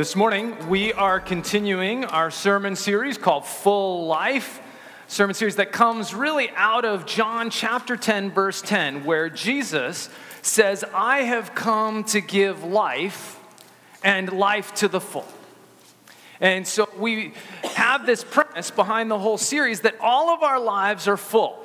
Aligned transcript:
This 0.00 0.16
morning, 0.16 0.56
we 0.70 0.94
are 0.94 1.20
continuing 1.20 2.06
our 2.06 2.30
sermon 2.30 2.74
series 2.74 3.18
called 3.18 3.44
Full 3.44 4.06
Life. 4.06 4.62
Sermon 5.08 5.34
series 5.34 5.56
that 5.56 5.72
comes 5.72 6.14
really 6.14 6.48
out 6.56 6.86
of 6.86 7.04
John 7.04 7.50
chapter 7.50 7.98
10, 7.98 8.30
verse 8.30 8.62
10, 8.62 9.04
where 9.04 9.28
Jesus 9.28 10.08
says, 10.40 10.86
I 10.94 11.24
have 11.24 11.54
come 11.54 12.04
to 12.04 12.22
give 12.22 12.64
life 12.64 13.38
and 14.02 14.32
life 14.32 14.72
to 14.76 14.88
the 14.88 15.02
full. 15.02 15.28
And 16.40 16.66
so 16.66 16.88
we 16.98 17.34
have 17.74 18.06
this 18.06 18.24
premise 18.24 18.70
behind 18.70 19.10
the 19.10 19.18
whole 19.18 19.36
series 19.36 19.80
that 19.80 19.96
all 20.00 20.30
of 20.30 20.42
our 20.42 20.58
lives 20.58 21.08
are 21.08 21.18
full. 21.18 21.62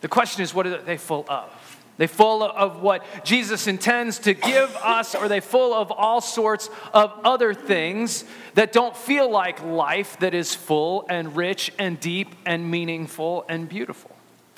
The 0.00 0.08
question 0.08 0.42
is, 0.42 0.54
what 0.54 0.66
are 0.66 0.80
they 0.80 0.96
full 0.96 1.26
of? 1.28 1.50
They 1.96 2.08
full 2.08 2.42
of 2.42 2.82
what 2.82 3.04
Jesus 3.24 3.68
intends 3.68 4.18
to 4.20 4.34
give 4.34 4.74
us, 4.76 5.14
or 5.14 5.28
they 5.28 5.40
full 5.40 5.72
of 5.72 5.92
all 5.92 6.20
sorts 6.20 6.68
of 6.92 7.12
other 7.24 7.54
things 7.54 8.24
that 8.54 8.72
don't 8.72 8.96
feel 8.96 9.30
like 9.30 9.62
life 9.62 10.18
that 10.18 10.34
is 10.34 10.54
full 10.54 11.06
and 11.08 11.36
rich 11.36 11.72
and 11.78 12.00
deep 12.00 12.34
and 12.44 12.68
meaningful 12.68 13.44
and 13.48 13.68
beautiful. 13.68 14.10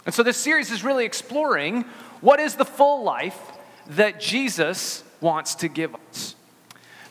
And 0.06 0.14
so 0.14 0.22
this 0.22 0.38
series 0.38 0.70
is 0.70 0.82
really 0.82 1.04
exploring 1.04 1.82
what 2.22 2.40
is 2.40 2.54
the 2.54 2.64
full 2.64 3.02
life 3.02 3.38
that 3.88 4.18
Jesus 4.18 5.04
wants 5.20 5.56
to 5.56 5.68
give 5.68 5.94
us. 5.94 6.36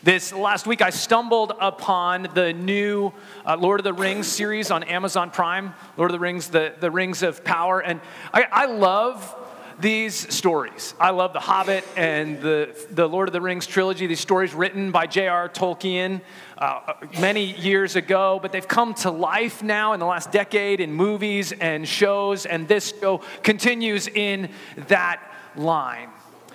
This 0.02 0.32
last 0.32 0.66
week, 0.66 0.82
I 0.82 0.90
stumbled 0.90 1.52
upon 1.60 2.28
the 2.34 2.52
new 2.52 3.12
uh, 3.44 3.56
Lord 3.56 3.80
of 3.80 3.84
the 3.84 3.92
Rings 3.92 4.26
series 4.26 4.70
on 4.70 4.82
Amazon 4.84 5.30
Prime, 5.30 5.74
Lord 5.96 6.10
of 6.10 6.12
the 6.12 6.20
Rings, 6.20 6.48
the, 6.48 6.74
the 6.78 6.90
Rings 6.90 7.22
of 7.22 7.44
Power. 7.44 7.80
And 7.80 8.00
I, 8.32 8.46
I 8.50 8.66
love 8.66 9.34
these 9.80 10.34
stories. 10.34 10.94
I 10.98 11.10
love 11.10 11.32
The 11.32 11.40
Hobbit 11.40 11.84
and 11.96 12.40
the, 12.40 12.74
the 12.90 13.06
Lord 13.06 13.28
of 13.28 13.32
the 13.32 13.40
Rings 13.40 13.66
trilogy, 13.66 14.06
these 14.06 14.20
stories 14.20 14.54
written 14.54 14.90
by 14.90 15.06
J.R. 15.06 15.48
Tolkien 15.48 16.20
uh, 16.58 16.94
many 17.20 17.44
years 17.44 17.96
ago, 17.96 18.38
but 18.40 18.52
they've 18.52 18.66
come 18.66 18.94
to 18.94 19.10
life 19.10 19.62
now 19.62 19.92
in 19.92 20.00
the 20.00 20.06
last 20.06 20.32
decade 20.32 20.80
in 20.80 20.92
movies 20.92 21.52
and 21.52 21.86
shows, 21.86 22.46
and 22.46 22.66
this 22.66 22.94
show 23.00 23.20
continues 23.42 24.08
in 24.08 24.50
that 24.88 25.20
line. 25.56 26.08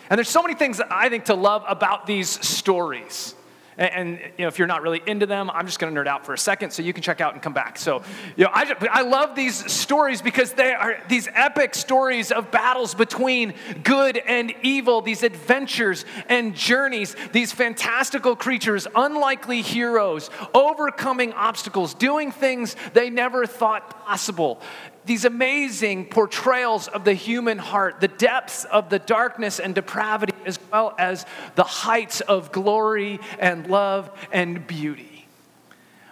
And 0.09 0.17
there's 0.17 0.29
so 0.29 0.41
many 0.41 0.55
things 0.55 0.77
that 0.77 0.91
I 0.91 1.09
think 1.09 1.25
to 1.25 1.35
love 1.35 1.63
about 1.67 2.05
these 2.05 2.29
stories. 2.45 3.35
And, 3.81 3.93
and, 3.95 4.19
you 4.37 4.43
know, 4.43 4.47
if 4.47 4.59
you're 4.59 4.67
not 4.67 4.83
really 4.83 5.01
into 5.07 5.25
them, 5.25 5.49
I'm 5.49 5.65
just 5.65 5.79
going 5.79 5.93
to 5.93 5.99
nerd 5.99 6.05
out 6.05 6.23
for 6.23 6.35
a 6.35 6.37
second 6.37 6.69
so 6.69 6.83
you 6.83 6.93
can 6.93 7.01
check 7.01 7.19
out 7.19 7.33
and 7.33 7.41
come 7.41 7.53
back. 7.53 7.79
So, 7.79 8.03
you 8.35 8.43
know, 8.43 8.51
I, 8.53 8.65
just, 8.65 8.83
I 8.83 9.01
love 9.01 9.33
these 9.35 9.71
stories 9.73 10.21
because 10.21 10.53
they 10.53 10.71
are 10.71 11.01
these 11.09 11.27
epic 11.33 11.73
stories 11.73 12.31
of 12.31 12.51
battles 12.51 12.93
between 12.93 13.55
good 13.83 14.17
and 14.17 14.53
evil, 14.61 15.01
these 15.01 15.23
adventures 15.23 16.05
and 16.29 16.55
journeys, 16.55 17.15
these 17.31 17.51
fantastical 17.51 18.35
creatures, 18.35 18.85
unlikely 18.93 19.63
heroes, 19.63 20.29
overcoming 20.53 21.33
obstacles, 21.33 21.95
doing 21.95 22.31
things 22.31 22.75
they 22.93 23.09
never 23.09 23.47
thought 23.47 24.05
possible 24.05 24.61
these 25.05 25.25
amazing 25.25 26.05
portrayals 26.05 26.87
of 26.87 27.03
the 27.03 27.13
human 27.13 27.57
heart, 27.57 27.99
the 28.01 28.07
depths 28.07 28.65
of 28.65 28.89
the 28.89 28.99
darkness 28.99 29.59
and 29.59 29.73
depravity, 29.73 30.33
as 30.45 30.59
well 30.71 30.93
as 30.97 31.25
the 31.55 31.63
heights 31.63 32.21
of 32.21 32.51
glory 32.51 33.19
and 33.39 33.67
love 33.67 34.11
and 34.31 34.67
beauty. 34.67 35.27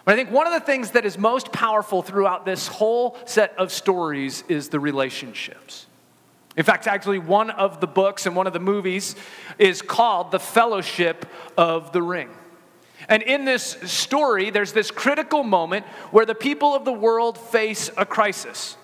But 0.04 0.14
I 0.14 0.16
think 0.16 0.30
one 0.30 0.46
of 0.46 0.52
the 0.52 0.66
things 0.66 0.92
that 0.92 1.04
is 1.04 1.18
most 1.18 1.52
powerful 1.52 2.02
throughout 2.02 2.44
this 2.44 2.66
whole 2.66 3.16
set 3.26 3.54
of 3.58 3.70
stories 3.70 4.42
is 4.48 4.68
the 4.68 4.80
relationships. 4.80 5.86
In 6.56 6.64
fact, 6.64 6.86
actually, 6.86 7.20
one 7.20 7.50
of 7.50 7.80
the 7.80 7.86
books 7.86 8.26
and 8.26 8.34
one 8.34 8.46
of 8.46 8.52
the 8.52 8.60
movies 8.60 9.14
is 9.58 9.82
called 9.82 10.32
The 10.32 10.40
Fellowship 10.40 11.26
of 11.56 11.92
the 11.92 12.02
Ring. 12.02 12.28
And 13.08 13.22
in 13.22 13.44
this 13.44 13.78
story, 13.84 14.50
there's 14.50 14.72
this 14.72 14.90
critical 14.90 15.42
moment 15.42 15.86
where 16.10 16.26
the 16.26 16.34
people 16.34 16.74
of 16.74 16.84
the 16.84 16.92
world 16.92 17.38
face 17.38 17.90
a 17.96 18.04
crisis. 18.04 18.76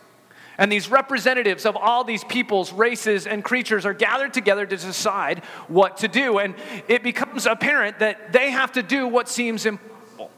And 0.58 0.72
these 0.72 0.90
representatives 0.90 1.66
of 1.66 1.76
all 1.76 2.04
these 2.04 2.24
peoples, 2.24 2.72
races, 2.72 3.26
and 3.26 3.44
creatures 3.44 3.84
are 3.84 3.94
gathered 3.94 4.32
together 4.32 4.64
to 4.64 4.76
decide 4.76 5.44
what 5.68 5.98
to 5.98 6.08
do. 6.08 6.38
And 6.38 6.54
it 6.88 7.02
becomes 7.02 7.46
apparent 7.46 7.98
that 7.98 8.32
they 8.32 8.50
have 8.50 8.72
to 8.72 8.82
do 8.82 9.06
what 9.06 9.28
seems 9.28 9.66
impossible. 9.66 10.30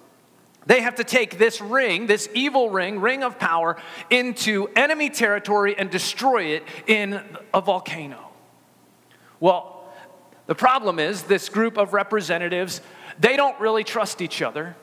They 0.66 0.80
have 0.82 0.96
to 0.96 1.04
take 1.04 1.38
this 1.38 1.60
ring, 1.60 2.06
this 2.06 2.28
evil 2.34 2.68
ring, 2.68 3.00
ring 3.00 3.22
of 3.22 3.38
power, 3.38 3.76
into 4.10 4.68
enemy 4.76 5.08
territory 5.08 5.78
and 5.78 5.88
destroy 5.88 6.46
it 6.46 6.64
in 6.86 7.22
a 7.54 7.60
volcano. 7.60 8.28
Well, 9.40 9.84
the 10.46 10.54
problem 10.54 10.98
is 10.98 11.22
this 11.22 11.48
group 11.48 11.78
of 11.78 11.94
representatives, 11.94 12.80
they 13.18 13.36
don't 13.36 13.58
really 13.60 13.84
trust 13.84 14.20
each 14.20 14.42
other. 14.42 14.76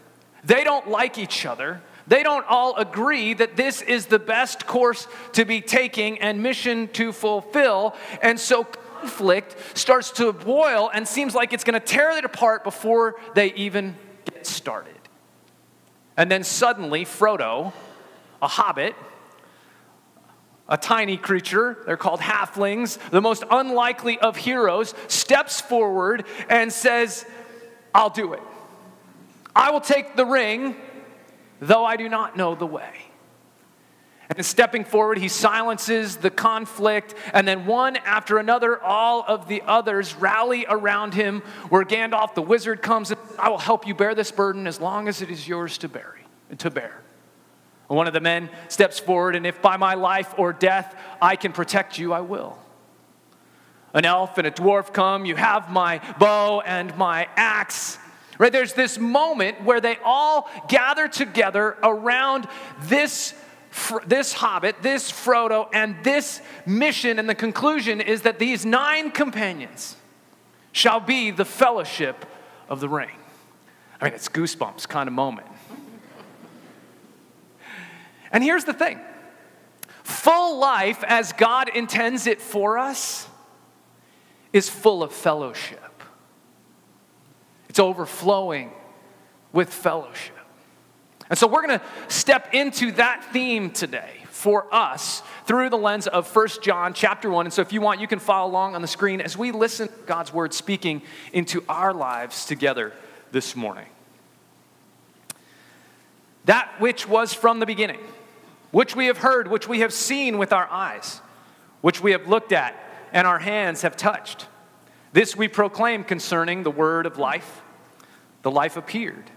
They 0.43 0.63
don't 0.63 0.89
like 0.89 1.17
each 1.17 1.45
other. 1.45 1.81
They 2.07 2.23
don't 2.23 2.45
all 2.47 2.75
agree 2.75 3.33
that 3.33 3.55
this 3.55 3.81
is 3.81 4.05
the 4.05 4.19
best 4.19 4.67
course 4.67 5.07
to 5.33 5.45
be 5.45 5.61
taking 5.61 6.19
and 6.19 6.43
mission 6.43 6.87
to 6.89 7.11
fulfill. 7.11 7.95
And 8.21 8.39
so 8.39 8.67
conflict 9.05 9.55
starts 9.77 10.11
to 10.11 10.33
boil 10.33 10.89
and 10.93 11.07
seems 11.07 11.35
like 11.35 11.53
it's 11.53 11.63
going 11.63 11.79
to 11.79 11.85
tear 11.85 12.17
it 12.17 12.25
apart 12.25 12.63
before 12.63 13.15
they 13.35 13.53
even 13.53 13.95
get 14.31 14.47
started. 14.47 14.93
And 16.17 16.31
then 16.31 16.43
suddenly, 16.43 17.05
Frodo, 17.05 17.73
a 18.41 18.47
hobbit, 18.47 18.95
a 20.67 20.77
tiny 20.77 21.17
creature, 21.17 21.77
they're 21.85 21.97
called 21.97 22.19
halflings, 22.19 22.97
the 23.11 23.21
most 23.21 23.43
unlikely 23.51 24.17
of 24.17 24.35
heroes, 24.35 24.95
steps 25.07 25.61
forward 25.61 26.25
and 26.49 26.73
says, 26.73 27.25
I'll 27.93 28.09
do 28.09 28.33
it. 28.33 28.41
I 29.55 29.69
will 29.69 29.81
take 29.81 30.15
the 30.15 30.25
ring 30.25 30.75
though 31.67 31.85
I 31.85 31.95
do 31.95 32.09
not 32.09 32.37
know 32.37 32.55
the 32.55 32.65
way. 32.65 32.91
And 34.35 34.43
stepping 34.43 34.85
forward, 34.85 35.19
he 35.19 35.27
silences 35.27 36.17
the 36.17 36.31
conflict, 36.31 37.13
and 37.31 37.47
then 37.47 37.67
one 37.67 37.95
after 37.97 38.39
another, 38.39 38.81
all 38.81 39.23
of 39.27 39.47
the 39.47 39.61
others 39.67 40.15
rally 40.15 40.65
around 40.67 41.13
him. 41.13 41.41
Where 41.69 41.85
Gandalf 41.85 42.33
the 42.33 42.41
wizard 42.41 42.81
comes, 42.81 43.11
and 43.11 43.19
I 43.37 43.49
will 43.49 43.59
help 43.59 43.85
you 43.85 43.93
bear 43.93 44.15
this 44.15 44.31
burden 44.31 44.65
as 44.65 44.81
long 44.81 45.07
as 45.07 45.21
it 45.21 45.29
is 45.29 45.47
yours 45.47 45.77
to 45.79 45.87
bear. 45.87 46.15
To 46.57 46.71
bear. 46.71 47.01
And 47.87 47.95
one 47.95 48.07
of 48.07 48.13
the 48.13 48.19
men 48.19 48.49
steps 48.67 48.99
forward, 48.99 49.35
and 49.35 49.45
if 49.45 49.61
by 49.61 49.77
my 49.77 49.93
life 49.93 50.33
or 50.37 50.53
death 50.53 50.95
I 51.21 51.35
can 51.35 51.51
protect 51.51 51.99
you, 51.99 52.11
I 52.11 52.21
will. 52.21 52.57
An 53.93 54.05
elf 54.05 54.39
and 54.39 54.47
a 54.47 54.51
dwarf 54.51 54.91
come. 54.91 55.25
You 55.25 55.35
have 55.35 55.71
my 55.71 56.01
bow 56.17 56.61
and 56.61 56.97
my 56.97 57.27
axe. 57.35 57.99
Right? 58.37 58.51
There's 58.51 58.73
this 58.73 58.99
moment 58.99 59.63
where 59.63 59.79
they 59.79 59.97
all 60.03 60.49
gather 60.67 61.07
together 61.07 61.77
around 61.81 62.47
this 62.83 63.33
this 64.07 64.31
hobbit, 64.33 64.81
this 64.81 65.11
Frodo, 65.11 65.67
and 65.73 65.97
this 66.03 66.41
mission, 66.65 67.19
and 67.19 67.27
the 67.27 67.35
conclusion 67.35 67.99
is 67.99 68.21
that 68.21 68.39
these 68.39 68.65
nine 68.65 69.11
companions 69.11 69.97
shall 70.71 70.99
be 70.99 71.31
the 71.31 71.45
fellowship 71.45 72.25
of 72.69 72.79
the 72.79 72.89
ring. 72.89 73.17
I 73.99 74.05
mean, 74.05 74.13
it's 74.13 74.29
goosebumps 74.29 74.87
kind 74.87 75.07
of 75.07 75.13
moment. 75.13 75.47
and 78.31 78.43
here's 78.43 78.65
the 78.65 78.73
thing 78.73 78.99
full 80.03 80.57
life, 80.57 81.03
as 81.05 81.33
God 81.33 81.69
intends 81.69 82.27
it 82.27 82.41
for 82.41 82.77
us, 82.77 83.27
is 84.53 84.69
full 84.69 85.03
of 85.03 85.11
fellowship. 85.11 85.84
It's 87.75 87.79
overflowing 87.81 88.71
with 89.51 89.73
fellowship. 89.73 90.37
And 91.29 91.37
so 91.37 91.45
we're 91.45 91.67
going 91.67 91.77
to 91.77 91.85
step 92.07 92.53
into 92.53 92.93
that 92.93 93.33
theme 93.33 93.69
today 93.69 94.13
for 94.29 94.73
us 94.73 95.21
through 95.43 95.71
the 95.71 95.77
lens 95.77 96.07
of 96.07 96.33
1 96.33 96.47
John 96.61 96.93
chapter 96.93 97.29
1. 97.29 97.47
And 97.47 97.51
so 97.51 97.61
if 97.61 97.73
you 97.73 97.81
want, 97.81 97.99
you 97.99 98.07
can 98.07 98.19
follow 98.19 98.49
along 98.49 98.75
on 98.75 98.81
the 98.81 98.87
screen 98.87 99.19
as 99.19 99.37
we 99.37 99.51
listen 99.51 99.89
to 99.89 99.93
God's 100.05 100.31
word 100.31 100.53
speaking 100.53 101.01
into 101.33 101.65
our 101.67 101.93
lives 101.93 102.45
together 102.45 102.93
this 103.33 103.57
morning. 103.57 103.87
That 106.45 106.71
which 106.79 107.09
was 107.09 107.33
from 107.33 107.59
the 107.59 107.65
beginning, 107.65 107.99
which 108.71 108.95
we 108.95 109.07
have 109.07 109.17
heard, 109.17 109.49
which 109.49 109.67
we 109.67 109.81
have 109.81 109.91
seen 109.91 110.37
with 110.37 110.53
our 110.53 110.69
eyes, 110.71 111.19
which 111.81 112.01
we 112.01 112.13
have 112.13 112.29
looked 112.29 112.53
at 112.53 112.73
and 113.11 113.27
our 113.27 113.39
hands 113.39 113.81
have 113.81 113.97
touched. 113.97 114.47
This 115.11 115.35
we 115.35 115.49
proclaim 115.49 116.05
concerning 116.05 116.63
the 116.63 116.71
word 116.71 117.05
of 117.05 117.17
life 117.17 117.63
the 118.45 118.51
life 118.51 118.77
appeared. 118.77 119.31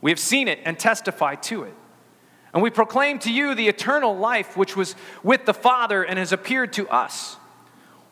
We 0.00 0.12
have 0.12 0.20
seen 0.20 0.46
it 0.46 0.60
and 0.64 0.78
testified 0.78 1.42
to 1.44 1.64
it. 1.64 1.74
And 2.54 2.62
we 2.62 2.70
proclaim 2.70 3.18
to 3.18 3.32
you 3.32 3.56
the 3.56 3.66
eternal 3.66 4.16
life 4.16 4.56
which 4.56 4.76
was 4.76 4.94
with 5.24 5.46
the 5.46 5.52
Father 5.52 6.04
and 6.04 6.16
has 6.16 6.30
appeared 6.30 6.72
to 6.74 6.88
us. 6.88 7.38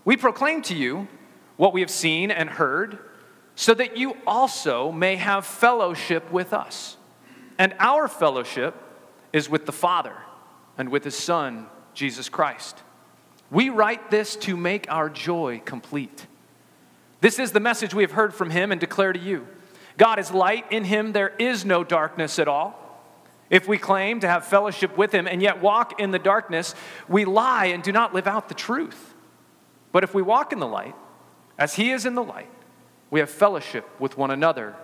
We 0.05 0.17
proclaim 0.17 0.63
to 0.63 0.75
you 0.75 1.07
what 1.57 1.73
we 1.73 1.83
have 1.83 1.91
seen 1.91 2.33
and 2.33 2.51
heard, 2.51 2.99
so 3.55 3.75
that 3.75 3.97
you 3.97 4.17
also 4.27 4.91
may 4.91 5.15
have 5.15 5.47
fellowship 5.47 6.33
with 6.33 6.53
us. 6.53 6.97
And 7.57 7.73
our 7.79 8.09
fellowship 8.09 8.75
is 9.33 9.49
with 9.49 9.67
the 9.67 9.73
Father 9.73 10.17
and 10.77 10.89
with 10.89 11.05
His 11.05 11.15
Son, 11.15 11.67
Jesus 11.95 12.29
Christ. 12.29 12.77
We 13.53 13.69
write 13.69 14.11
this 14.11 14.35
to 14.39 14.57
make 14.57 14.91
our 14.91 15.09
joy 15.09 15.63
complete. 15.65 16.27
This 17.21 17.39
is 17.39 17.53
the 17.53 17.61
message 17.61 17.95
we 17.95 18.03
have 18.03 18.11
heard 18.11 18.35
from 18.35 18.51
Him 18.51 18.73
and 18.73 18.81
declare 18.81 19.13
to 19.13 19.21
you 19.21 19.47
God 19.97 20.19
is 20.19 20.33
light, 20.33 20.71
in 20.71 20.85
Him 20.85 21.13
there 21.13 21.33
is 21.39 21.65
no 21.65 21.85
darkness 21.85 22.39
at 22.39 22.49
all. 22.49 22.85
If 23.51 23.69
we 23.69 23.79
claim 23.79 24.21
to 24.21 24.29
have 24.29 24.47
fellowship 24.47 24.97
with 24.97 25.13
him 25.13 25.27
and 25.27 25.43
yet 25.43 25.61
walk 25.61 26.01
in 26.01 26.11
the 26.11 26.19
darkness, 26.19 26.75
we 27.09 27.25
lie 27.25 27.67
and 27.67 27.83
do 27.83 27.93
not 27.93 28.15
live 28.15 28.27
out 28.27 28.49
the 28.49 28.55
truth. 28.55 29.15
But 29.93 30.03
if 30.03 30.15
we 30.15 30.23
walk 30.23 30.53
in 30.53 30.59
the 30.59 30.67
light, 30.67 30.95
as 31.59 31.75
he 31.75 31.91
is 31.91 32.07
in 32.07 32.15
the 32.15 32.23
light, 32.23 32.51
we 33.11 33.21
have 33.21 33.31
fellowship 33.31 33.89
with 34.01 34.19
one 34.19 34.31
another. 34.31 34.75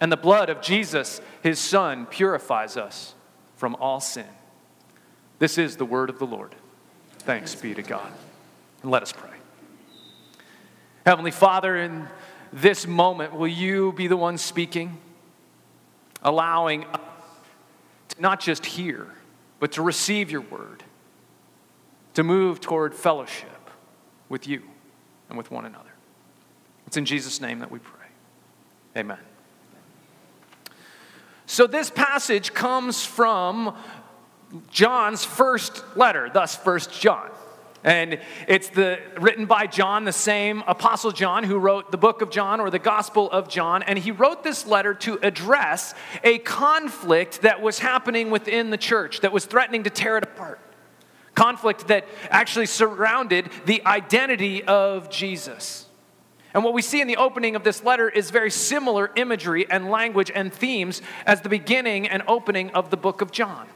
And 0.00 0.10
the 0.10 0.16
blood 0.16 0.48
of 0.48 0.60
Jesus, 0.62 1.20
his 1.42 1.60
son, 1.60 2.06
purifies 2.06 2.76
us 2.76 3.14
from 3.56 3.76
all 3.76 4.00
sin. 4.00 4.26
This 5.38 5.58
is 5.58 5.76
the 5.76 5.84
word 5.84 6.10
of 6.10 6.18
the 6.18 6.26
Lord. 6.26 6.54
Thanks 7.20 7.54
be 7.54 7.74
to 7.74 7.82
God. 7.82 8.10
And 8.82 8.90
let 8.90 9.02
us 9.02 9.12
pray. 9.12 9.30
Heavenly 11.06 11.30
Father, 11.30 11.76
in 11.76 12.08
this 12.52 12.86
moment, 12.86 13.34
will 13.34 13.48
you 13.48 13.92
be 13.92 14.06
the 14.06 14.16
one 14.16 14.38
speaking, 14.38 14.98
allowing 16.22 16.84
us 16.84 17.00
not 18.18 18.40
just 18.40 18.66
hear, 18.66 19.06
but 19.60 19.72
to 19.72 19.82
receive 19.82 20.30
your 20.30 20.40
word, 20.40 20.82
to 22.14 22.22
move 22.22 22.60
toward 22.60 22.94
fellowship 22.94 23.70
with 24.28 24.46
you 24.46 24.62
and 25.28 25.36
with 25.36 25.50
one 25.50 25.64
another. 25.64 25.84
It's 26.86 26.96
in 26.96 27.04
Jesus' 27.04 27.40
name 27.40 27.58
that 27.58 27.70
we 27.70 27.78
pray. 27.78 28.06
Amen. 28.96 29.18
So, 31.46 31.66
this 31.66 31.90
passage 31.90 32.52
comes 32.52 33.04
from 33.04 33.76
John's 34.70 35.24
first 35.24 35.82
letter, 35.96 36.30
thus, 36.32 36.56
First 36.56 36.90
John. 36.92 37.30
And 37.84 38.18
it's 38.48 38.70
the, 38.70 38.98
written 39.20 39.46
by 39.46 39.66
John, 39.66 40.04
the 40.04 40.12
same 40.12 40.64
Apostle 40.66 41.12
John 41.12 41.44
who 41.44 41.58
wrote 41.58 41.92
the 41.92 41.96
book 41.96 42.22
of 42.22 42.30
John 42.30 42.60
or 42.60 42.70
the 42.70 42.78
Gospel 42.78 43.30
of 43.30 43.48
John. 43.48 43.82
And 43.84 43.98
he 43.98 44.10
wrote 44.10 44.42
this 44.42 44.66
letter 44.66 44.94
to 44.94 45.18
address 45.22 45.94
a 46.24 46.38
conflict 46.38 47.42
that 47.42 47.62
was 47.62 47.78
happening 47.78 48.30
within 48.30 48.70
the 48.70 48.76
church 48.76 49.20
that 49.20 49.32
was 49.32 49.44
threatening 49.44 49.84
to 49.84 49.90
tear 49.90 50.16
it 50.16 50.24
apart. 50.24 50.60
Conflict 51.36 51.86
that 51.86 52.08
actually 52.30 52.66
surrounded 52.66 53.48
the 53.64 53.86
identity 53.86 54.64
of 54.64 55.08
Jesus. 55.08 55.86
And 56.54 56.64
what 56.64 56.74
we 56.74 56.82
see 56.82 57.00
in 57.00 57.06
the 57.06 57.16
opening 57.16 57.54
of 57.54 57.62
this 57.62 57.84
letter 57.84 58.08
is 58.08 58.30
very 58.30 58.50
similar 58.50 59.12
imagery 59.14 59.70
and 59.70 59.88
language 59.88 60.32
and 60.34 60.52
themes 60.52 61.00
as 61.26 61.42
the 61.42 61.48
beginning 61.48 62.08
and 62.08 62.24
opening 62.26 62.70
of 62.70 62.90
the 62.90 62.96
book 62.96 63.20
of 63.20 63.30
John. 63.30 63.68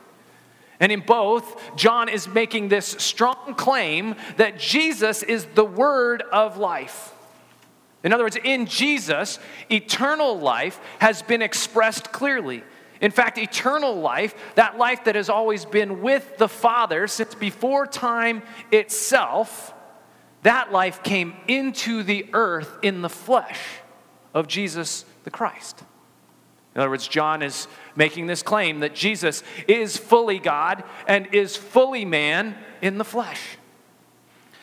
And 0.82 0.90
in 0.90 1.00
both, 1.00 1.76
John 1.76 2.08
is 2.08 2.26
making 2.26 2.68
this 2.68 2.86
strong 2.98 3.54
claim 3.54 4.16
that 4.36 4.58
Jesus 4.58 5.22
is 5.22 5.44
the 5.54 5.64
word 5.64 6.22
of 6.32 6.56
life. 6.56 7.14
In 8.02 8.12
other 8.12 8.24
words, 8.24 8.36
in 8.42 8.66
Jesus, 8.66 9.38
eternal 9.70 10.36
life 10.40 10.80
has 10.98 11.22
been 11.22 11.40
expressed 11.40 12.10
clearly. 12.10 12.64
In 13.00 13.12
fact, 13.12 13.38
eternal 13.38 13.94
life, 13.94 14.34
that 14.56 14.76
life 14.76 15.04
that 15.04 15.14
has 15.14 15.28
always 15.28 15.64
been 15.64 16.02
with 16.02 16.36
the 16.36 16.48
Father 16.48 17.06
since 17.06 17.36
before 17.36 17.86
time 17.86 18.42
itself, 18.72 19.72
that 20.42 20.72
life 20.72 21.04
came 21.04 21.36
into 21.46 22.02
the 22.02 22.26
earth 22.32 22.78
in 22.82 23.02
the 23.02 23.08
flesh 23.08 23.60
of 24.34 24.48
Jesus 24.48 25.04
the 25.22 25.30
Christ. 25.30 25.84
In 26.74 26.80
other 26.80 26.90
words, 26.90 27.06
John 27.06 27.42
is 27.42 27.68
making 27.96 28.26
this 28.26 28.42
claim 28.42 28.80
that 28.80 28.94
Jesus 28.94 29.42
is 29.68 29.96
fully 29.96 30.38
God 30.38 30.84
and 31.06 31.34
is 31.34 31.56
fully 31.56 32.04
man 32.04 32.56
in 32.80 32.98
the 32.98 33.04
flesh. 33.04 33.40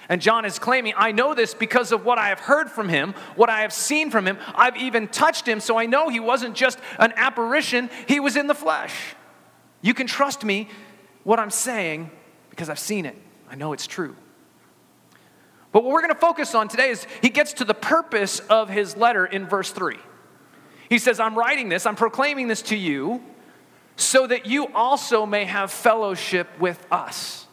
And 0.09 0.19
John 0.19 0.43
is 0.43 0.57
claiming, 0.57 0.93
I 0.97 1.11
know 1.11 1.35
this 1.35 1.53
because 1.53 1.91
of 1.91 2.03
what 2.03 2.17
I 2.17 2.29
have 2.29 2.39
heard 2.39 2.71
from 2.71 2.89
him, 2.89 3.13
what 3.35 3.51
I 3.51 3.61
have 3.61 3.71
seen 3.71 4.09
from 4.09 4.25
him. 4.25 4.39
I've 4.55 4.75
even 4.77 5.07
touched 5.07 5.47
him, 5.47 5.59
so 5.59 5.77
I 5.77 5.85
know 5.85 6.09
he 6.09 6.19
wasn't 6.19 6.55
just 6.55 6.79
an 6.97 7.13
apparition, 7.15 7.91
he 8.07 8.19
was 8.19 8.35
in 8.35 8.47
the 8.47 8.55
flesh. 8.55 8.95
You 9.81 9.93
can 9.93 10.07
trust 10.07 10.43
me, 10.43 10.67
what 11.23 11.39
I'm 11.39 11.51
saying, 11.51 12.09
because 12.49 12.69
I've 12.69 12.79
seen 12.79 13.05
it. 13.05 13.15
I 13.51 13.55
know 13.55 13.71
it's 13.71 13.85
true. 13.85 14.15
But 15.71 15.83
what 15.83 15.93
we're 15.93 16.01
going 16.01 16.13
to 16.13 16.19
focus 16.19 16.55
on 16.55 16.69
today 16.69 16.89
is 16.89 17.05
he 17.21 17.29
gets 17.29 17.53
to 17.53 17.65
the 17.65 17.75
purpose 17.75 18.39
of 18.49 18.67
his 18.67 18.97
letter 18.97 19.27
in 19.27 19.47
verse 19.47 19.69
3. 19.69 19.97
He 20.89 20.97
says, 20.97 21.19
I'm 21.19 21.37
writing 21.37 21.69
this, 21.69 21.85
I'm 21.85 21.95
proclaiming 21.95 22.47
this 22.47 22.61
to 22.63 22.75
you 22.75 23.23
so 23.95 24.25
that 24.27 24.45
you 24.45 24.67
also 24.73 25.25
may 25.25 25.45
have 25.45 25.71
fellowship 25.71 26.47
with 26.59 26.85
us. 26.89 27.45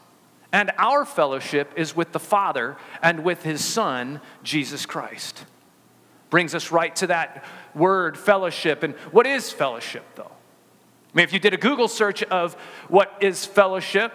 And 0.52 0.72
our 0.78 1.04
fellowship 1.04 1.72
is 1.76 1.94
with 1.94 2.12
the 2.12 2.20
Father 2.20 2.76
and 3.02 3.24
with 3.24 3.42
his 3.42 3.64
Son, 3.64 4.20
Jesus 4.42 4.86
Christ. 4.86 5.44
Brings 6.30 6.54
us 6.54 6.70
right 6.70 6.94
to 6.96 7.08
that 7.08 7.44
word, 7.74 8.16
fellowship. 8.16 8.82
And 8.82 8.94
what 9.10 9.26
is 9.26 9.50
fellowship, 9.50 10.04
though? 10.14 10.30
I 10.32 11.16
mean, 11.16 11.24
if 11.24 11.32
you 11.32 11.38
did 11.38 11.52
a 11.52 11.58
Google 11.58 11.88
search 11.88 12.22
of 12.22 12.54
what 12.88 13.16
is 13.20 13.44
fellowship, 13.44 14.12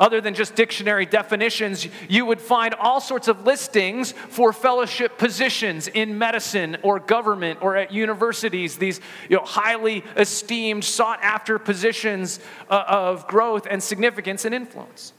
other 0.00 0.20
than 0.20 0.34
just 0.34 0.56
dictionary 0.56 1.06
definitions, 1.06 1.86
you 2.08 2.26
would 2.26 2.40
find 2.40 2.74
all 2.74 3.00
sorts 3.00 3.28
of 3.28 3.46
listings 3.46 4.10
for 4.12 4.52
fellowship 4.52 5.18
positions 5.18 5.86
in 5.86 6.18
medicine 6.18 6.76
or 6.82 6.98
government 6.98 7.60
or 7.62 7.76
at 7.76 7.92
universities, 7.92 8.76
these 8.76 9.00
you 9.28 9.36
know, 9.36 9.44
highly 9.44 10.02
esteemed, 10.16 10.82
sought 10.84 11.22
after 11.22 11.60
positions 11.60 12.40
uh, 12.68 12.84
of 12.88 13.28
growth 13.28 13.68
and 13.70 13.80
significance 13.80 14.44
and 14.44 14.52
influence. 14.52 15.12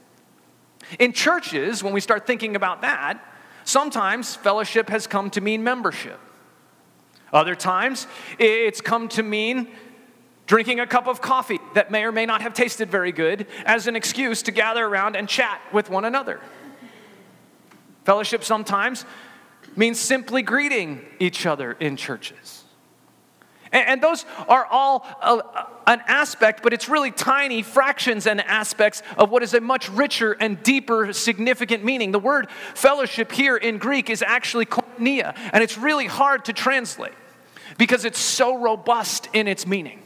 In 0.98 1.12
churches, 1.12 1.82
when 1.82 1.94
we 1.94 2.00
start 2.00 2.26
thinking 2.26 2.54
about 2.54 2.82
that, 2.82 3.18
sometimes 3.64 4.36
fellowship 4.36 4.90
has 4.90 5.06
come 5.06 5.30
to 5.30 5.40
mean 5.40 5.64
membership. 5.64 6.20
Other 7.32 7.54
times, 7.54 8.06
it's 8.38 8.80
come 8.80 9.08
to 9.08 9.22
mean 9.22 9.68
drinking 10.46 10.80
a 10.80 10.86
cup 10.86 11.06
of 11.06 11.20
coffee 11.20 11.58
that 11.74 11.90
may 11.90 12.04
or 12.04 12.12
may 12.12 12.26
not 12.26 12.42
have 12.42 12.54
tasted 12.54 12.90
very 12.90 13.12
good 13.12 13.46
as 13.64 13.86
an 13.86 13.96
excuse 13.96 14.42
to 14.42 14.52
gather 14.52 14.84
around 14.84 15.16
and 15.16 15.28
chat 15.28 15.60
with 15.72 15.90
one 15.90 16.04
another. 16.04 16.40
Fellowship 18.04 18.44
sometimes 18.44 19.04
means 19.74 19.98
simply 19.98 20.42
greeting 20.42 21.04
each 21.18 21.44
other 21.44 21.72
in 21.72 21.96
churches. 21.96 22.62
And, 23.72 24.00
those 24.00 24.24
are 24.48 24.64
all 24.64 25.04
an 25.86 26.00
aspect, 26.06 26.62
but 26.62 26.72
it's 26.72 26.88
really 26.88 27.10
tiny 27.10 27.62
fractions 27.62 28.26
and 28.26 28.40
aspects 28.40 29.02
of 29.18 29.30
what 29.30 29.42
is 29.42 29.54
a 29.54 29.60
much 29.60 29.90
richer 29.90 30.32
and 30.32 30.62
deeper, 30.62 31.12
significant 31.12 31.84
meaning. 31.84 32.12
The 32.12 32.18
word 32.18 32.48
fellowship 32.74 33.32
here 33.32 33.56
in 33.56 33.78
Greek 33.78 34.08
is 34.08 34.22
actually 34.22 34.66
koinonia, 34.66 35.36
and 35.52 35.62
it's 35.62 35.76
really 35.76 36.06
hard 36.06 36.44
to 36.46 36.52
translate 36.52 37.12
because 37.76 38.04
it's 38.04 38.20
so 38.20 38.56
robust 38.56 39.28
in 39.32 39.48
its 39.48 39.66
meaning. 39.66 40.00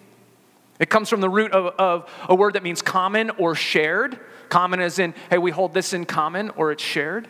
It 0.80 0.88
comes 0.88 1.10
from 1.10 1.20
the 1.20 1.28
root 1.28 1.52
of, 1.52 1.66
of, 1.78 2.10
a 2.28 2.34
word 2.34 2.54
that 2.54 2.62
means 2.62 2.80
common 2.80 3.30
or 3.38 3.54
shared. 3.54 4.18
Common 4.48 4.80
as 4.80 4.98
in, 4.98 5.14
hey, 5.28 5.38
we 5.38 5.50
hold 5.50 5.74
this 5.74 5.92
in 5.92 6.06
common 6.06 6.50
or 6.50 6.72
it's 6.72 6.82
shared. 6.82 7.28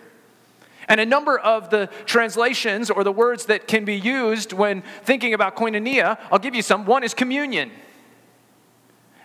And 0.88 1.00
a 1.00 1.04
number 1.04 1.36
of 1.36 1.68
the 1.68 1.88
translations 2.06 2.90
or 2.90 3.04
the 3.04 3.12
words 3.12 3.46
that 3.46 3.66
can 3.68 3.84
be 3.84 3.96
used 3.96 4.52
when 4.52 4.82
thinking 5.02 5.34
about 5.34 5.56
koinonia, 5.56 6.18
I'll 6.30 6.38
give 6.38 6.54
you 6.54 6.62
some. 6.62 6.86
One 6.86 7.02
is 7.02 7.12
communion. 7.12 7.72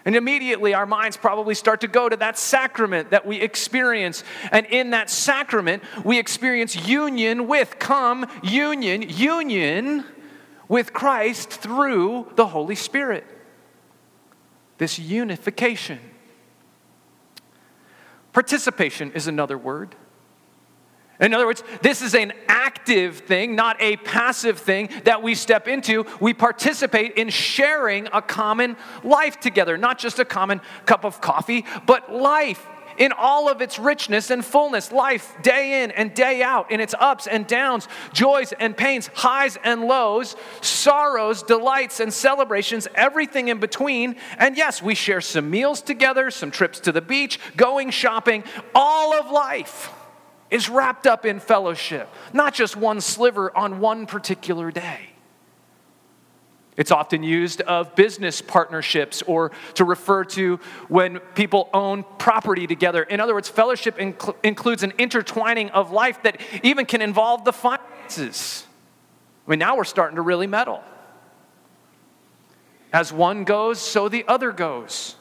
And 0.06 0.16
immediately 0.16 0.74
our 0.74 0.86
minds 0.86 1.18
probably 1.18 1.56
start 1.56 1.82
to 1.82 1.88
go 1.88 2.10
to 2.10 2.16
that 2.18 2.38
sacrament 2.38 3.12
that 3.12 3.26
we 3.28 3.40
experience. 3.40 4.24
And 4.52 4.66
in 4.68 4.90
that 4.92 5.10
sacrament, 5.12 5.84
we 6.04 6.18
experience 6.18 6.76
union 6.76 7.48
with, 7.48 7.78
come, 7.78 8.28
union, 8.44 9.04
union 9.08 10.04
with 10.68 10.94
Christ 10.94 11.52
through 11.52 12.32
the 12.36 12.48
Holy 12.48 12.76
Spirit 12.76 13.26
this 14.78 15.00
unification. 15.00 16.00
Participation 18.34 19.12
is 19.14 19.28
another 19.28 19.58
word. 19.58 19.96
In 21.20 21.34
other 21.34 21.46
words, 21.46 21.64
this 21.82 22.02
is 22.02 22.14
an 22.14 22.34
active 22.48 23.20
thing, 23.20 23.56
not 23.56 23.78
a 23.80 23.96
passive 23.98 24.60
thing 24.60 24.90
that 25.06 25.24
we 25.24 25.34
step 25.34 25.68
into. 25.68 26.06
We 26.20 26.34
participate 26.34 27.14
in 27.14 27.30
sharing 27.30 28.08
a 28.12 28.22
common 28.22 28.76
life 29.04 29.40
together, 29.40 29.78
not 29.78 29.98
just 29.98 30.20
a 30.20 30.26
common 30.26 30.60
cup 30.86 31.06
of 31.06 31.22
coffee, 31.22 31.66
but 31.86 32.12
life 32.12 32.68
in 32.98 33.12
all 33.12 33.50
of 33.50 33.62
its 33.62 33.80
richness 33.80 34.30
and 34.30 34.44
fullness, 34.44 34.92
life 34.92 35.36
day 35.42 35.84
in 35.84 35.92
and 35.92 36.14
day 36.14 36.42
out, 36.42 36.72
in 36.72 36.80
its 36.80 36.94
ups 37.00 37.28
and 37.28 37.48
downs, 37.48 37.88
joys 38.14 38.54
and 38.54 38.76
pains, 38.76 39.10
highs 39.14 39.58
and 39.64 39.86
lows, 39.86 40.36
sorrows, 40.62 41.44
delights 41.44 42.00
and 42.00 42.14
celebrations, 42.14 42.88
everything 42.96 43.48
in 43.48 43.60
between. 43.60 44.16
And 44.38 44.58
yes, 44.58 44.82
we 44.82 44.96
share 44.96 45.22
some 45.22 45.50
meals 45.50 45.82
together, 45.82 46.32
some 46.32 46.52
trips 46.52 46.80
to 46.82 46.92
the 46.92 47.02
beach, 47.02 47.40
going 47.56 47.90
shopping. 47.92 48.44
All 48.74 49.14
of 49.14 49.32
life 49.32 49.92
is 50.52 50.70
wrapped 50.70 51.08
up 51.08 51.26
in 51.26 51.40
fellowship, 51.40 52.08
not 52.34 52.54
just 52.54 52.76
one 52.76 53.02
sliver 53.02 53.56
on 53.58 53.80
one 53.80 54.06
particular 54.06 54.72
day. 54.72 55.15
It's 56.78 56.92
often 56.92 57.24
used 57.24 57.62
of 57.62 57.96
business 57.96 58.42
partnerships 58.42 59.22
or 59.22 59.52
to 59.76 59.86
refer 59.86 60.26
to 60.26 60.58
when 60.90 61.20
people 61.34 61.70
own 61.74 62.04
property 62.18 62.68
together. 62.68 63.04
In 63.04 63.20
other 63.20 63.34
words, 63.34 63.48
fellowship 63.48 63.98
inc- 63.98 64.36
includes 64.44 64.84
an 64.84 64.92
intertwining 64.98 65.70
of 65.70 65.92
life 65.92 66.22
that 66.24 66.42
even 66.64 66.86
can 66.86 67.02
involve 67.02 67.46
the 67.46 67.54
finances. 67.54 68.66
I 69.48 69.52
mean, 69.52 69.60
now 69.60 69.78
we're 69.78 69.86
starting 69.86 70.18
to 70.18 70.22
really 70.22 70.48
meddle. 70.48 70.84
As 72.92 73.14
one 73.14 73.44
goes, 73.44 73.80
so 73.80 74.10
the 74.10 74.26
other 74.28 74.52
goes. 74.52 75.16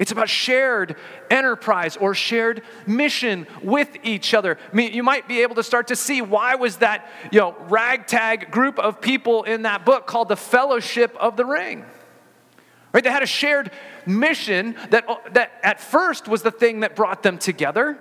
It's 0.00 0.12
about 0.12 0.30
shared 0.30 0.96
enterprise 1.30 1.98
or 1.98 2.14
shared 2.14 2.62
mission 2.86 3.46
with 3.62 3.98
each 4.02 4.32
other. 4.32 4.56
I 4.72 4.74
mean, 4.74 4.94
you 4.94 5.02
might 5.02 5.28
be 5.28 5.42
able 5.42 5.56
to 5.56 5.62
start 5.62 5.88
to 5.88 5.96
see 5.96 6.22
why 6.22 6.54
was 6.54 6.78
that, 6.78 7.06
you 7.30 7.38
know, 7.38 7.54
ragtag 7.68 8.50
group 8.50 8.78
of 8.78 9.02
people 9.02 9.42
in 9.42 9.62
that 9.62 9.84
book 9.84 10.06
called 10.06 10.28
the 10.28 10.36
Fellowship 10.36 11.14
of 11.20 11.36
the 11.36 11.44
Ring. 11.44 11.84
Right? 12.94 13.04
They 13.04 13.10
had 13.10 13.22
a 13.22 13.26
shared 13.26 13.72
mission 14.06 14.74
that, 14.88 15.06
uh, 15.06 15.16
that 15.32 15.52
at 15.62 15.80
first 15.80 16.28
was 16.28 16.40
the 16.40 16.50
thing 16.50 16.80
that 16.80 16.96
brought 16.96 17.22
them 17.22 17.36
together. 17.36 17.98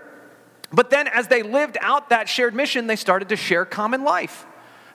But 0.71 0.89
then 0.91 1.09
as 1.09 1.27
they 1.27 1.43
lived 1.43 1.77
out 1.81 2.11
that 2.11 2.29
shared 2.29 2.55
mission, 2.55 2.87
they 2.87 2.95
started 2.95 3.27
to 3.27 3.35
share 3.35 3.65
common 3.65 4.05
life. 4.05 4.45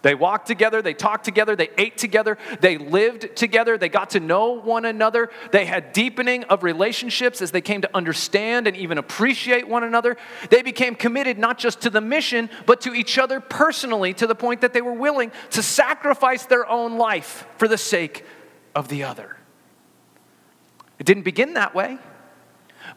They 0.05 0.15
walked 0.15 0.47
together, 0.47 0.83
they 0.83 0.93
talked 0.93 1.25
together, 1.25 1.57
they 1.57 1.71
ate 1.79 1.97
together, 1.97 2.37
they 2.61 2.77
lived 2.77 3.35
together, 3.37 3.79
they 3.79 3.89
got 3.89 4.11
to 4.11 4.21
know 4.21 4.61
one 4.61 4.85
another, 4.85 5.31
they 5.51 5.65
had 5.65 5.95
deepening 5.95 6.45
of 6.45 6.63
relationships 6.63 7.41
as 7.41 7.53
they 7.53 7.63
came 7.63 7.81
to 7.81 7.91
understand 7.95 8.67
and 8.67 8.77
even 8.77 8.99
appreciate 8.99 9.67
one 9.67 9.83
another. 9.83 10.19
They 10.51 10.61
became 10.61 10.95
committed 10.95 11.39
not 11.39 11.57
just 11.57 11.81
to 11.81 11.91
the 11.91 12.03
mission, 12.03 12.51
but 12.67 12.83
to 12.83 12.93
each 12.93 13.17
other 13.17 13.41
personally 13.41 14.13
to 14.13 14.27
the 14.27 14.35
point 14.35 14.61
that 14.61 14.75
they 14.75 14.83
were 14.83 14.93
willing 14.93 15.33
to 15.53 15.63
sacrifice 15.63 16.45
their 16.45 16.69
own 16.69 16.99
life 16.99 17.47
for 17.57 17.67
the 17.67 17.79
sake 17.79 18.27
of 18.75 18.89
the 18.89 19.05
other. 19.05 19.39
It 20.99 21.07
didn't 21.07 21.23
begin 21.23 21.55
that 21.55 21.75
way. 21.75 21.97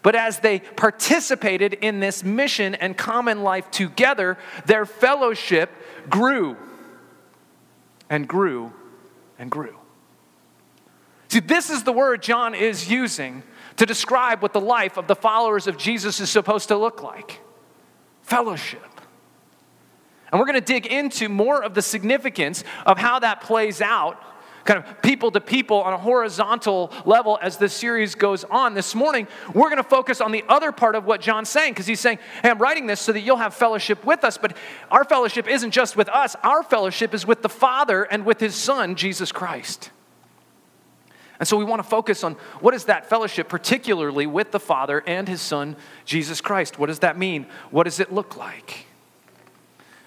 But 0.02 0.16
as 0.16 0.40
they 0.40 0.60
participated 0.60 1.74
in 1.76 2.02
this 2.02 2.22
mission 2.22 2.76
and 2.76 2.98
common 2.98 3.44
life 3.44 3.72
together, 3.72 4.38
their 4.66 4.86
fellowship 4.86 5.72
grew 6.10 6.58
and 8.10 8.28
grew 8.28 8.74
and 9.40 9.52
grew. 9.52 9.76
See, 11.30 11.40
this 11.40 11.70
is 11.70 11.84
the 11.84 11.92
word 11.92 12.22
John 12.22 12.56
is 12.56 12.90
using 12.90 13.44
to 13.76 13.86
describe 13.86 14.42
what 14.42 14.54
the 14.54 14.62
life 14.62 14.98
of 14.98 15.08
the 15.08 15.16
followers 15.16 15.68
of 15.68 15.78
Jesus 15.78 16.20
is 16.20 16.30
supposed 16.30 16.70
to 16.70 16.78
look 16.78 17.04
like 17.04 17.42
fellowship. 18.22 18.82
And 20.32 20.40
we're 20.40 20.46
going 20.46 20.60
to 20.60 20.62
dig 20.62 20.86
into 20.86 21.30
more 21.30 21.64
of 21.64 21.74
the 21.74 21.82
significance 21.82 22.64
of 22.86 22.98
how 22.98 23.20
that 23.20 23.42
plays 23.42 23.82
out 23.82 24.22
kind 24.68 24.84
of 24.84 25.02
people 25.02 25.32
to 25.32 25.42
people 25.42 25.82
on 25.82 25.94
a 25.94 25.98
horizontal 25.98 26.92
level 27.06 27.40
as 27.42 27.58
this 27.58 27.74
series 27.74 28.14
goes 28.14 28.44
on. 28.44 28.74
This 28.74 28.94
morning, 28.94 29.28
we're 29.54 29.70
going 29.70 29.82
to 29.82 29.90
focus 29.90 30.22
on 30.22 30.32
the 30.32 30.44
other 30.48 30.72
part 30.72 30.94
of 30.94 31.06
what 31.06 31.22
John's 31.22 31.50
saying 31.50 31.72
because 31.74 31.88
he's 31.88 32.02
saying, 32.02 32.20
Hey, 32.44 32.50
I'm 32.50 32.60
writing 32.60 32.86
this 32.86 33.00
so 33.00 33.14
that 33.14 33.22
you'll 33.22 33.38
have 33.38 33.54
fellowship 33.54 34.06
with 34.06 34.24
us. 34.24 34.38
But 34.38 34.56
our 34.92 35.06
fellowship 35.06 35.48
isn't 35.48 35.72
just 35.72 35.96
with 35.96 36.10
us, 36.10 36.36
our 36.44 36.62
fellowship 36.62 37.14
is 37.14 37.26
with 37.26 37.42
the 37.42 37.50
Father 37.50 38.04
and 38.04 38.26
with 38.26 38.40
his 38.40 38.54
Son, 38.54 38.96
Jesus 38.96 39.32
Christ. 39.32 39.90
And 41.40 41.48
so 41.48 41.56
we 41.56 41.64
want 41.64 41.82
to 41.82 41.88
focus 41.88 42.24
on 42.24 42.34
what 42.60 42.74
is 42.74 42.86
that 42.86 43.08
fellowship, 43.08 43.48
particularly 43.48 44.26
with 44.26 44.52
the 44.52 44.60
Father 44.60 45.04
and 45.08 45.28
his 45.28 45.40
Son, 45.40 45.78
Jesus 46.04 46.42
Christ. 46.42 46.78
What 46.78 46.88
does 46.88 47.00
that 47.00 47.18
mean? 47.18 47.46
What 47.72 47.84
does 47.84 48.00
it 48.00 48.12
look 48.12 48.36
like? 48.36 48.87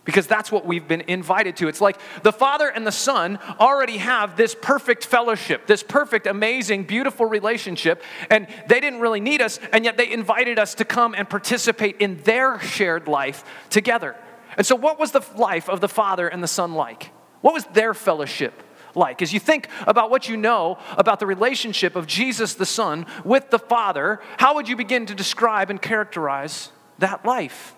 Because 0.05 0.27
that's 0.27 0.51
what 0.51 0.67
we've 0.67 0.89
been 0.89 1.03
invited 1.03 1.57
to. 1.57 1.69
It's 1.69 1.81
like 1.81 1.99
the 2.23 2.33
Father 2.33 2.69
and 2.69 2.87
the 2.87 2.93
Son 2.93 3.39
already 3.59 3.99
have 3.99 4.37
this 4.37 4.55
perfect 4.55 5.05
fellowship, 5.05 5.67
this 5.67 5.83
perfect, 5.83 6.27
amazing, 6.27 6.85
beautiful 6.85 7.27
relationship, 7.27 8.03
and 8.31 8.47
they 8.67 8.81
didn't 8.81 9.01
really 9.01 9.21
need 9.21 9.43
us, 9.43 9.59
and 9.73 9.85
yet 9.85 9.97
they 9.97 10.11
invited 10.11 10.59
us 10.59 10.75
to 10.77 10.85
come 10.85 11.15
and 11.15 11.29
participate 11.29 11.99
in 11.99 12.17
their 12.23 12.59
shared 12.61 13.09
life 13.09 13.45
together. 13.69 14.17
And 14.57 14.67
so, 14.67 14.75
what 14.75 14.99
was 14.99 15.13
the 15.13 15.25
life 15.37 15.69
of 15.69 15.81
the 15.81 15.89
Father 15.89 16.29
and 16.29 16.43
the 16.43 16.49
Son 16.49 16.75
like? 16.75 17.13
What 17.41 17.55
was 17.55 17.65
their 17.67 17.95
fellowship 17.95 18.63
like? 18.95 19.23
As 19.23 19.33
you 19.33 19.41
think 19.41 19.69
about 19.87 20.11
what 20.11 20.29
you 20.29 20.37
know 20.37 20.79
about 20.97 21.21
the 21.21 21.27
relationship 21.27 21.97
of 21.97 22.07
Jesus 22.07 22.55
the 22.55 22.67
Son 22.67 23.07
with 23.25 23.51
the 23.51 23.59
Father, 23.59 24.21
how 24.39 24.55
would 24.55 24.69
you 24.69 24.77
begin 24.77 25.07
to 25.07 25.15
describe 25.15 25.71
and 25.71 25.81
characterize 25.81 26.71
that 26.99 27.25
life? 27.25 27.75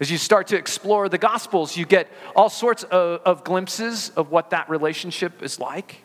As 0.00 0.10
you 0.10 0.16
start 0.16 0.46
to 0.46 0.56
explore 0.56 1.10
the 1.10 1.18
Gospels, 1.18 1.76
you 1.76 1.84
get 1.84 2.08
all 2.34 2.48
sorts 2.48 2.84
of, 2.84 3.20
of, 3.26 3.44
glimpses 3.44 4.08
of 4.16 4.30
what 4.30 4.50
that 4.50 4.70
relationship 4.70 5.42
is 5.42 5.60
like. 5.60 6.02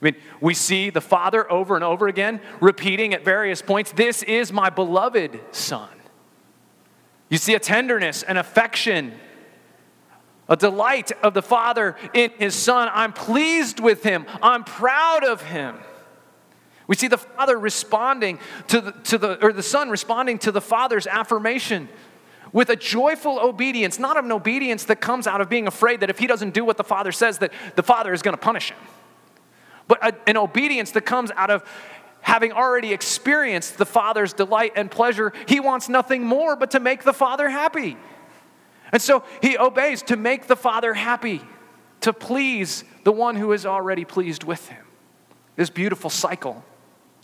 I 0.00 0.04
mean, 0.06 0.16
we 0.40 0.54
see 0.54 0.88
the 0.88 1.02
Father 1.02 1.50
over 1.52 1.74
and 1.74 1.84
over 1.84 2.08
again 2.08 2.40
repeating 2.58 3.12
at 3.12 3.22
various 3.22 3.60
points, 3.60 3.92
This 3.92 4.22
is 4.22 4.50
my 4.50 4.70
beloved 4.70 5.38
Son. 5.54 5.90
You 7.28 7.36
see 7.36 7.54
a 7.54 7.60
tenderness 7.60 8.22
and 8.22 8.38
affection, 8.38 9.12
a 10.48 10.56
delight 10.56 11.12
of 11.22 11.34
the 11.34 11.42
Father 11.42 11.96
in 12.14 12.30
His 12.38 12.54
Son. 12.54 12.88
I'm 12.90 13.12
pleased 13.12 13.78
with 13.78 14.02
Him, 14.02 14.24
I'm 14.42 14.64
proud 14.64 15.22
of 15.22 15.42
Him. 15.42 15.76
We 16.86 16.96
see 16.96 17.08
the 17.08 17.18
Father 17.18 17.58
responding 17.58 18.38
to 18.68 18.80
the, 18.80 18.92
to 18.92 19.18
the 19.18 19.44
or 19.44 19.52
the 19.52 19.62
Son 19.62 19.90
responding 19.90 20.38
to 20.38 20.50
the 20.50 20.62
Father's 20.62 21.06
affirmation 21.06 21.90
with 22.52 22.68
a 22.70 22.76
joyful 22.76 23.38
obedience, 23.38 23.98
not 23.98 24.16
an 24.16 24.32
obedience 24.32 24.84
that 24.84 25.00
comes 25.00 25.26
out 25.26 25.40
of 25.40 25.48
being 25.48 25.66
afraid 25.66 26.00
that 26.00 26.10
if 26.10 26.18
he 26.18 26.26
doesn't 26.26 26.54
do 26.54 26.64
what 26.64 26.76
the 26.76 26.84
Father 26.84 27.12
says, 27.12 27.38
that 27.38 27.52
the 27.76 27.82
Father 27.82 28.12
is 28.12 28.22
going 28.22 28.36
to 28.36 28.40
punish 28.42 28.70
him, 28.70 28.78
but 29.86 30.04
a, 30.04 30.14
an 30.28 30.36
obedience 30.36 30.90
that 30.92 31.02
comes 31.02 31.30
out 31.36 31.50
of 31.50 31.64
having 32.22 32.52
already 32.52 32.92
experienced 32.92 33.78
the 33.78 33.86
Father's 33.86 34.32
delight 34.32 34.72
and 34.76 34.90
pleasure. 34.90 35.32
He 35.46 35.58
wants 35.58 35.88
nothing 35.88 36.24
more 36.24 36.54
but 36.54 36.72
to 36.72 36.80
make 36.80 37.02
the 37.02 37.14
Father 37.14 37.48
happy. 37.48 37.96
And 38.92 39.00
so 39.00 39.24
he 39.40 39.56
obeys 39.56 40.02
to 40.02 40.16
make 40.16 40.46
the 40.46 40.56
Father 40.56 40.94
happy, 40.94 41.40
to 42.02 42.12
please 42.12 42.84
the 43.04 43.12
one 43.12 43.36
who 43.36 43.52
is 43.52 43.64
already 43.64 44.04
pleased 44.04 44.44
with 44.44 44.68
him. 44.68 44.84
This 45.56 45.70
beautiful 45.70 46.10
cycle 46.10 46.64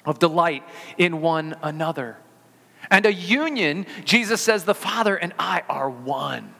of 0.05 0.19
delight 0.19 0.63
in 0.97 1.21
one 1.21 1.57
another. 1.63 2.17
And 2.91 3.07
a 3.07 3.13
union, 3.13 3.87
Jesus 4.05 4.41
says, 4.41 4.65
the 4.65 4.75
Father 4.75 5.17
and 5.17 5.33
I 5.39 5.63
are 5.69 5.91
one. 5.91 6.55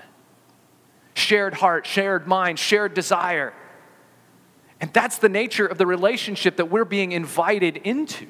Shared 1.15 1.55
heart, 1.55 1.87
shared 1.87 2.27
mind, 2.27 2.59
shared 2.59 2.95
desire. 2.95 3.53
And 4.81 4.93
that's 4.93 5.19
the 5.19 5.29
nature 5.29 5.67
of 5.67 5.79
the 5.79 5.87
relationship 5.87 6.57
that 6.57 6.67
we're 6.67 6.85
being 6.85 7.13
invited 7.13 7.79
into. 7.79 8.27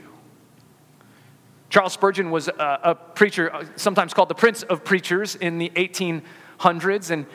Charles 1.69 1.93
Spurgeon 1.93 2.31
was 2.31 2.49
a, 2.49 2.81
a 2.83 2.95
preacher, 2.95 3.53
uh, 3.53 3.65
sometimes 3.77 4.15
called 4.15 4.29
the 4.29 4.35
Prince 4.35 4.63
of 4.63 4.85
Preachers 4.85 5.35
in 5.35 5.59
the 5.59 5.71
1800s, 5.71 7.11
and 7.11 7.27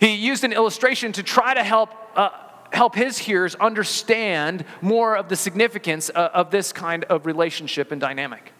he 0.00 0.14
used 0.14 0.42
an 0.42 0.52
illustration 0.52 1.12
to 1.12 1.22
try 1.22 1.54
to 1.54 1.62
help, 1.62 1.90
uh, 2.16 2.30
help 2.72 2.96
his 2.96 3.16
hearers 3.16 3.54
understand 3.54 4.64
more 4.80 5.16
of 5.16 5.28
the 5.28 5.36
significance 5.36 6.10
uh, 6.12 6.30
of 6.34 6.50
this 6.50 6.72
kind 6.72 7.04
of 7.04 7.26
relationship 7.26 7.92
and 7.92 8.00
dynamic. 8.00 8.53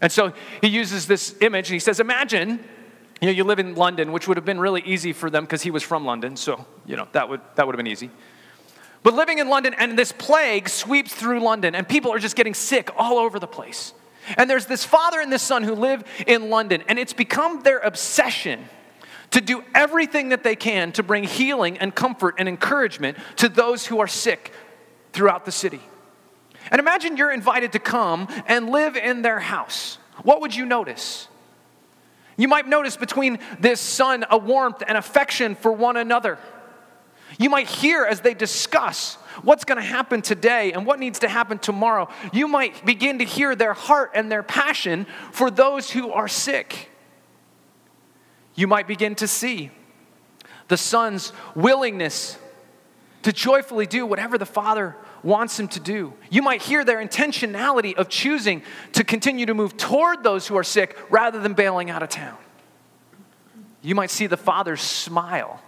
And 0.00 0.12
so 0.12 0.32
he 0.60 0.68
uses 0.68 1.06
this 1.06 1.34
image 1.40 1.68
and 1.68 1.74
he 1.74 1.80
says, 1.80 2.00
Imagine, 2.00 2.62
you 3.20 3.26
know, 3.26 3.32
you 3.32 3.44
live 3.44 3.58
in 3.58 3.74
London, 3.74 4.12
which 4.12 4.28
would 4.28 4.36
have 4.36 4.44
been 4.44 4.60
really 4.60 4.82
easy 4.82 5.12
for 5.12 5.30
them 5.30 5.44
because 5.44 5.62
he 5.62 5.70
was 5.70 5.82
from 5.82 6.04
London. 6.04 6.36
So, 6.36 6.66
you 6.84 6.96
know, 6.96 7.08
that 7.12 7.28
would, 7.28 7.40
that 7.54 7.66
would 7.66 7.74
have 7.74 7.78
been 7.78 7.90
easy. 7.90 8.10
But 9.02 9.14
living 9.14 9.38
in 9.38 9.48
London, 9.48 9.74
and 9.78 9.98
this 9.98 10.12
plague 10.12 10.68
sweeps 10.68 11.14
through 11.14 11.40
London, 11.40 11.74
and 11.74 11.88
people 11.88 12.12
are 12.12 12.18
just 12.18 12.36
getting 12.36 12.54
sick 12.54 12.90
all 12.96 13.18
over 13.18 13.38
the 13.38 13.46
place. 13.46 13.94
And 14.36 14.50
there's 14.50 14.66
this 14.66 14.84
father 14.84 15.20
and 15.20 15.32
this 15.32 15.42
son 15.42 15.62
who 15.62 15.74
live 15.74 16.02
in 16.26 16.50
London, 16.50 16.82
and 16.88 16.98
it's 16.98 17.12
become 17.12 17.62
their 17.62 17.78
obsession 17.78 18.64
to 19.30 19.40
do 19.40 19.62
everything 19.74 20.30
that 20.30 20.42
they 20.42 20.56
can 20.56 20.92
to 20.92 21.02
bring 21.02 21.24
healing 21.24 21.78
and 21.78 21.94
comfort 21.94 22.34
and 22.38 22.48
encouragement 22.48 23.16
to 23.36 23.48
those 23.48 23.86
who 23.86 24.00
are 24.00 24.06
sick 24.06 24.52
throughout 25.12 25.44
the 25.44 25.52
city. 25.52 25.80
And 26.70 26.78
imagine 26.78 27.16
you're 27.16 27.32
invited 27.32 27.72
to 27.72 27.78
come 27.78 28.28
and 28.46 28.70
live 28.70 28.96
in 28.96 29.22
their 29.22 29.40
house. 29.40 29.98
What 30.22 30.40
would 30.40 30.54
you 30.54 30.64
notice? 30.64 31.28
You 32.36 32.48
might 32.48 32.66
notice 32.66 32.96
between 32.96 33.38
this 33.60 33.80
son 33.80 34.24
a 34.30 34.36
warmth 34.36 34.82
and 34.86 34.96
affection 34.98 35.54
for 35.54 35.72
one 35.72 35.96
another. 35.96 36.38
You 37.38 37.50
might 37.50 37.68
hear 37.68 38.04
as 38.04 38.20
they 38.20 38.34
discuss 38.34 39.14
what's 39.42 39.64
going 39.64 39.76
to 39.76 39.84
happen 39.84 40.22
today 40.22 40.72
and 40.72 40.86
what 40.86 40.98
needs 40.98 41.18
to 41.20 41.28
happen 41.28 41.58
tomorrow, 41.58 42.08
you 42.32 42.48
might 42.48 42.84
begin 42.86 43.18
to 43.18 43.24
hear 43.24 43.54
their 43.54 43.74
heart 43.74 44.12
and 44.14 44.30
their 44.30 44.42
passion 44.42 45.06
for 45.32 45.50
those 45.50 45.90
who 45.90 46.10
are 46.12 46.28
sick. 46.28 46.90
You 48.54 48.66
might 48.66 48.86
begin 48.86 49.14
to 49.16 49.28
see 49.28 49.70
the 50.68 50.76
Son's 50.76 51.32
willingness 51.54 52.38
to 53.22 53.32
joyfully 53.32 53.86
do 53.86 54.06
whatever 54.06 54.38
the 54.38 54.46
Father 54.46 54.96
wants 55.26 55.58
him 55.58 55.66
to 55.66 55.80
do. 55.80 56.14
You 56.30 56.40
might 56.40 56.62
hear 56.62 56.84
their 56.84 57.04
intentionality 57.04 57.94
of 57.94 58.08
choosing 58.08 58.62
to 58.92 59.02
continue 59.02 59.44
to 59.46 59.54
move 59.54 59.76
toward 59.76 60.22
those 60.22 60.46
who 60.46 60.56
are 60.56 60.64
sick 60.64 60.96
rather 61.10 61.40
than 61.40 61.52
bailing 61.52 61.90
out 61.90 62.02
of 62.02 62.08
town. 62.08 62.38
You 63.82 63.94
might 63.94 64.10
see 64.10 64.28
the 64.28 64.36
Father's 64.36 64.80
smile 64.80 65.60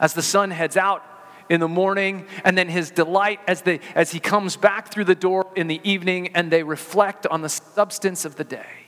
as 0.00 0.14
the 0.14 0.22
Son 0.22 0.50
heads 0.50 0.76
out 0.76 1.04
in 1.48 1.60
the 1.60 1.68
morning, 1.68 2.26
and 2.44 2.56
then 2.56 2.68
his 2.68 2.90
delight 2.90 3.40
as, 3.46 3.62
they, 3.62 3.80
as 3.94 4.12
he 4.12 4.20
comes 4.20 4.56
back 4.56 4.92
through 4.92 5.04
the 5.04 5.14
door 5.14 5.46
in 5.56 5.66
the 5.66 5.80
evening 5.82 6.28
and 6.34 6.50
they 6.50 6.62
reflect 6.62 7.26
on 7.26 7.42
the 7.42 7.48
substance 7.48 8.24
of 8.24 8.36
the 8.36 8.44
day. 8.44 8.86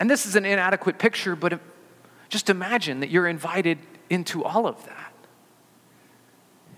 And 0.00 0.10
this 0.10 0.26
is 0.26 0.34
an 0.34 0.44
inadequate 0.44 0.98
picture, 0.98 1.36
but 1.36 1.60
just 2.28 2.50
imagine 2.50 3.00
that 3.00 3.10
you're 3.10 3.28
invited 3.28 3.78
into 4.10 4.42
all 4.42 4.66
of 4.66 4.84
that. 4.86 5.11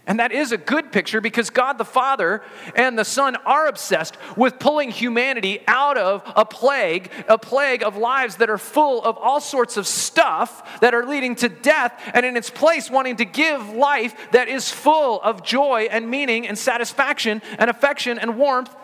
And 0.07 0.21
that 0.21 0.33
is 0.33 0.53
a 0.53 0.59
good 0.59 0.93
picture 0.93 1.23
because 1.23 1.49
God 1.49 1.79
the 1.79 1.85
Father 1.85 2.43
and 2.77 2.99
the 2.99 3.07
Son 3.07 3.37
are 3.37 3.67
obsessed 3.67 4.19
with 4.37 4.59
pulling 4.59 4.91
humanity 4.91 5.61
out 5.67 5.97
of 5.97 6.23
a 6.37 6.45
plague, 6.45 7.11
a 7.27 7.39
plague 7.39 7.83
of 7.83 7.97
lives 7.97 8.37
that 8.37 8.51
are 8.51 8.59
full 8.59 9.03
of 9.03 9.17
all 9.17 9.41
sorts 9.41 9.79
of 9.79 9.87
stuff 9.87 10.81
that 10.81 10.93
are 10.93 11.07
leading 11.07 11.35
to 11.37 11.49
death, 11.49 11.99
and 12.13 12.27
in 12.27 12.37
its 12.37 12.51
place, 12.51 12.91
wanting 12.91 13.17
to 13.17 13.25
give 13.25 13.71
life 13.71 14.15
that 14.33 14.49
is 14.49 14.71
full 14.71 15.23
of 15.23 15.43
joy 15.43 15.89
and 15.91 16.11
meaning 16.11 16.47
and 16.47 16.59
satisfaction 16.59 17.41
and 17.59 17.71
affection 17.71 18.19
and 18.19 18.37
warmth. 18.37 18.75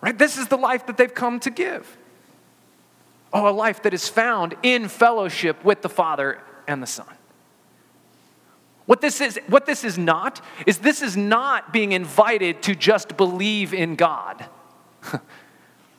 Right? 0.00 0.18
This 0.18 0.38
is 0.38 0.48
the 0.48 0.58
life 0.58 0.86
that 0.86 0.96
they've 0.96 1.14
come 1.14 1.38
to 1.40 1.50
give. 1.50 1.96
Oh, 3.32 3.48
a 3.48 3.52
life 3.52 3.82
that 3.82 3.94
is 3.94 4.08
found 4.08 4.56
in 4.64 4.88
fellowship 4.88 5.64
with 5.64 5.82
the 5.82 5.88
Father 5.88 6.40
and 6.66 6.82
the 6.82 6.86
Son. 6.86 7.06
What 8.88 9.02
this 9.02 9.20
is, 9.20 9.38
what 9.48 9.66
this 9.66 9.84
is 9.84 9.98
not, 9.98 10.40
is 10.66 10.78
this 10.78 11.02
is 11.02 11.14
not 11.14 11.74
being 11.74 11.92
invited 11.92 12.62
to 12.62 12.74
just 12.74 13.18
believe 13.18 13.74
in 13.74 13.96
God. 13.96 14.46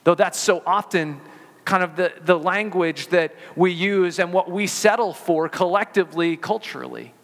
Though 0.04 0.16
that's 0.16 0.40
so 0.40 0.60
often 0.66 1.20
kind 1.64 1.84
of 1.84 1.94
the, 1.94 2.12
the 2.24 2.36
language 2.36 3.06
that 3.10 3.36
we 3.54 3.70
use 3.70 4.18
and 4.18 4.32
what 4.32 4.50
we 4.50 4.66
settle 4.66 5.14
for 5.14 5.48
collectively, 5.48 6.36
culturally. 6.36 7.14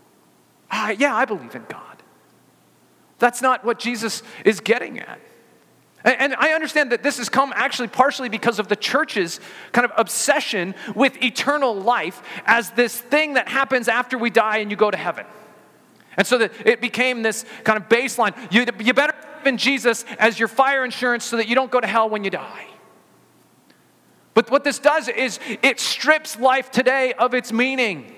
Ah, 0.70 0.90
yeah, 0.90 1.16
I 1.16 1.24
believe 1.24 1.56
in 1.56 1.64
God. 1.68 2.00
That's 3.18 3.42
not 3.42 3.64
what 3.64 3.80
Jesus 3.80 4.22
is 4.44 4.60
getting 4.60 5.00
at. 5.00 5.18
And 6.04 6.36
I 6.36 6.50
understand 6.50 6.92
that 6.92 7.02
this 7.02 7.18
has 7.18 7.28
come 7.28 7.52
actually 7.56 7.88
partially 7.88 8.28
because 8.28 8.60
of 8.60 8.68
the 8.68 8.76
church's 8.76 9.40
kind 9.72 9.84
of 9.84 9.90
obsession 9.96 10.76
with 10.94 11.20
eternal 11.24 11.74
life 11.74 12.22
as 12.46 12.70
this 12.70 12.96
thing 13.00 13.34
that 13.34 13.48
happens 13.48 13.88
after 13.88 14.16
we 14.16 14.30
die 14.30 14.58
and 14.58 14.70
you 14.70 14.76
go 14.76 14.92
to 14.92 14.96
heaven. 14.96 15.26
And 16.16 16.26
so 16.26 16.38
that 16.38 16.52
it 16.64 16.80
became 16.80 17.22
this 17.22 17.44
kind 17.64 17.76
of 17.76 17.88
baseline. 17.88 18.34
You, 18.52 18.66
you 18.84 18.94
better 18.94 19.14
in 19.44 19.58
Jesus 19.58 20.04
as 20.18 20.38
your 20.38 20.48
fire 20.48 20.84
insurance 20.84 21.24
so 21.24 21.36
that 21.36 21.48
you 21.48 21.54
don't 21.54 21.70
go 21.70 21.80
to 21.80 21.86
hell 21.86 22.08
when 22.08 22.24
you 22.24 22.30
die. 22.30 22.66
But 24.34 24.50
what 24.50 24.64
this 24.64 24.78
does 24.78 25.08
is 25.08 25.38
it 25.62 25.80
strips 25.80 26.38
life 26.38 26.70
today 26.70 27.14
of 27.14 27.32
its 27.32 27.52
meaning 27.52 28.12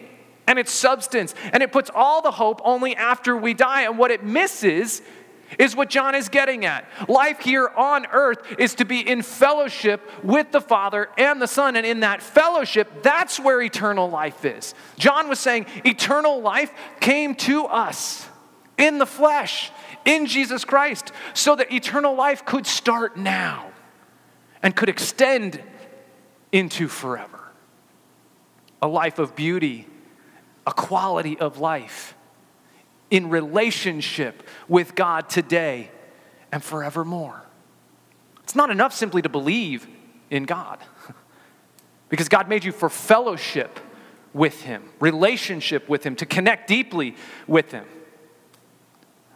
and 0.49 0.59
its 0.59 0.73
substance, 0.73 1.35
and 1.52 1.62
it 1.62 1.71
puts 1.71 1.90
all 1.95 2.23
the 2.23 2.31
hope 2.31 2.61
only 2.64 2.97
after 2.97 3.37
we 3.37 3.55
die. 3.55 3.83
And 3.83 3.99
what 3.99 4.11
it 4.11 4.25
misses 4.25 5.02
is 5.59 5.75
what 5.75 5.90
John 5.90 6.14
is 6.14 6.28
getting 6.28 6.64
at. 6.64 6.87
Life 7.09 7.40
here 7.40 7.69
on 7.69 8.07
earth 8.07 8.38
is 8.59 8.75
to 8.76 8.85
be 8.85 9.00
in 9.00 9.23
fellowship 9.23 10.00
with 10.23 10.52
the 10.52 10.61
Father 10.61 11.09
and 11.17 11.40
the 11.40 11.47
Son. 11.47 11.76
And 11.76 11.87
in 11.87 12.00
that 12.00 12.23
fellowship, 12.23 13.02
that's 13.02 13.40
where 13.40 13.62
eternal 13.62 14.11
life 14.11 14.45
is. 14.45 14.75
John 14.99 15.28
was 15.28 15.38
saying 15.38 15.67
eternal 15.85 16.40
life 16.40 16.73
came 17.00 17.35
to 17.37 17.67
us 17.67 18.28
in 18.76 18.99
the 18.99 19.07
flesh, 19.07 19.71
in 20.05 20.26
Jesus 20.26 20.64
Christ, 20.64 21.12
so 21.35 21.57
that 21.57 21.73
eternal 21.73 22.14
life 22.14 22.45
could 22.45 22.67
start 22.67 23.17
now 23.17 23.71
and 24.62 24.75
could 24.75 24.88
extend 24.88 25.62
into 26.53 26.88
forever. 26.88 27.40
A 28.81 28.88
life 28.88 29.18
of 29.18 29.35
beauty, 29.35 29.87
a 30.66 30.72
quality 30.72 31.38
of 31.38 31.59
life 31.59 32.14
in 33.11 33.31
relationship 33.31 34.42
with 34.68 34.94
God 34.94 35.29
today 35.29 35.90
and 36.53 36.62
forevermore. 36.62 37.42
It's 38.42 38.55
not 38.55 38.71
enough 38.71 38.94
simply 38.94 39.23
to 39.23 39.29
believe 39.29 39.87
in 40.31 40.44
God, 40.44 40.79
because 42.09 42.29
God 42.29 42.49
made 42.49 42.64
you 42.64 42.73
for 42.73 42.88
fellowship 42.88 43.81
with 44.33 44.62
Him, 44.62 44.83
relationship 45.01 45.88
with 45.88 46.05
Him, 46.05 46.16
to 46.16 46.27
connect 46.27 46.68
deeply 46.68 47.14
with 47.47 47.73
Him. 47.73 47.85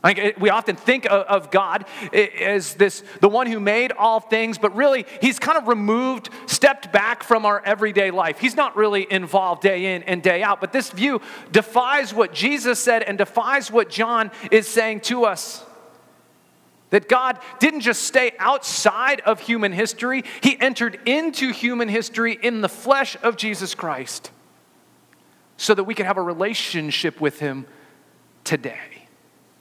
Like 0.03 0.19
eh, 0.19 0.33
we 0.39 0.51
often 0.51 0.77
think 0.77 1.07
of 1.09 1.51
God 1.51 1.85
as 2.13 2.75
this, 2.75 3.03
the 3.21 3.29
one 3.29 3.47
who 3.47 3.61
made 3.61 3.93
all 3.93 4.21
things, 4.21 4.59
but 4.59 4.75
really 4.75 5.07
he's 5.21 5.39
kind 5.39 5.57
of 5.57 5.69
removed, 5.69 6.31
stepped 6.47 6.93
back 6.93 7.23
from 7.23 7.47
our 7.47 7.63
everyday 7.65 8.11
life. 8.11 8.39
He's 8.39 8.57
not 8.57 8.77
really 8.77 9.07
involved 9.11 9.63
day 9.63 9.95
in 9.95 10.03
and 10.05 10.23
day 10.23 10.43
out. 10.43 10.61
But 10.61 10.73
this 10.73 10.91
view 10.91 11.21
defies 11.53 12.13
what 12.13 12.33
Jesus 12.33 12.79
said 12.79 13.03
and 13.03 13.17
defies 13.17 13.71
what 13.71 13.89
John 13.89 14.31
is 14.51 14.67
saying 14.67 15.01
to 15.03 15.25
us. 15.25 15.65
That 16.91 17.09
God 17.09 17.39
didn't 17.59 17.81
just 17.81 18.03
stay 18.03 18.33
outside 18.39 19.21
of 19.21 19.41
human 19.41 19.73
history, 19.73 20.25
He 20.43 20.61
entered 20.61 21.01
into 21.07 21.51
human 21.51 21.89
history 21.89 22.39
in 22.43 22.61
the 22.61 22.69
flesh 22.69 23.17
of 23.23 23.37
Jesus 23.37 23.75
Christ 23.75 24.31
so 25.57 25.75
that 25.75 25.85
we 25.85 25.95
can 25.95 26.07
have 26.07 26.19
a 26.19 26.23
relationship 26.23 27.19
with 27.21 27.39
Him 27.39 27.67
today 28.45 28.92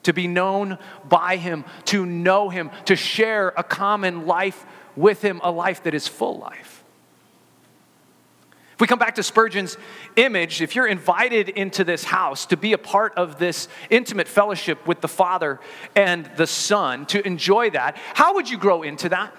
to 0.03 0.13
be 0.13 0.27
known 0.27 0.77
by 1.07 1.37
Him, 1.37 1.65
to 1.85 2.05
know 2.05 2.49
Him, 2.49 2.71
to 2.85 2.95
share 2.95 3.53
a 3.57 3.63
common 3.63 4.25
life 4.27 4.65
with 4.95 5.21
Him, 5.21 5.39
a 5.43 5.51
life 5.51 5.83
that 5.83 5.93
is 5.93 6.07
full 6.07 6.37
life. 6.37 6.83
If 8.73 8.81
we 8.81 8.87
come 8.87 8.99
back 8.99 9.15
to 9.15 9.23
Spurgeon's 9.23 9.77
image, 10.15 10.59
if 10.59 10.75
you're 10.75 10.87
invited 10.87 11.49
into 11.49 11.83
this 11.83 12.03
house 12.03 12.47
to 12.47 12.57
be 12.57 12.73
a 12.73 12.79
part 12.79 13.13
of 13.15 13.37
this 13.37 13.67
intimate 13.91 14.27
fellowship 14.27 14.87
with 14.87 15.01
the 15.01 15.07
Father 15.07 15.59
and 15.95 16.27
the 16.35 16.47
Son, 16.47 17.05
to 17.07 17.25
enjoy 17.25 17.69
that, 17.69 17.95
how 18.15 18.33
would 18.33 18.49
you 18.49 18.57
grow 18.57 18.81
into 18.81 19.09
that? 19.09 19.35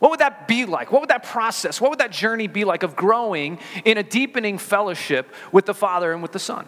What 0.00 0.10
would 0.10 0.20
that 0.20 0.48
be 0.48 0.64
like? 0.64 0.92
What 0.92 1.00
would 1.02 1.10
that 1.10 1.22
process, 1.22 1.80
what 1.80 1.90
would 1.90 2.00
that 2.00 2.10
journey 2.10 2.46
be 2.46 2.64
like 2.64 2.82
of 2.82 2.96
growing 2.96 3.58
in 3.84 3.98
a 3.98 4.02
deepening 4.02 4.58
fellowship 4.58 5.32
with 5.52 5.66
the 5.66 5.74
Father 5.74 6.12
and 6.12 6.20
with 6.22 6.32
the 6.32 6.38
Son? 6.38 6.66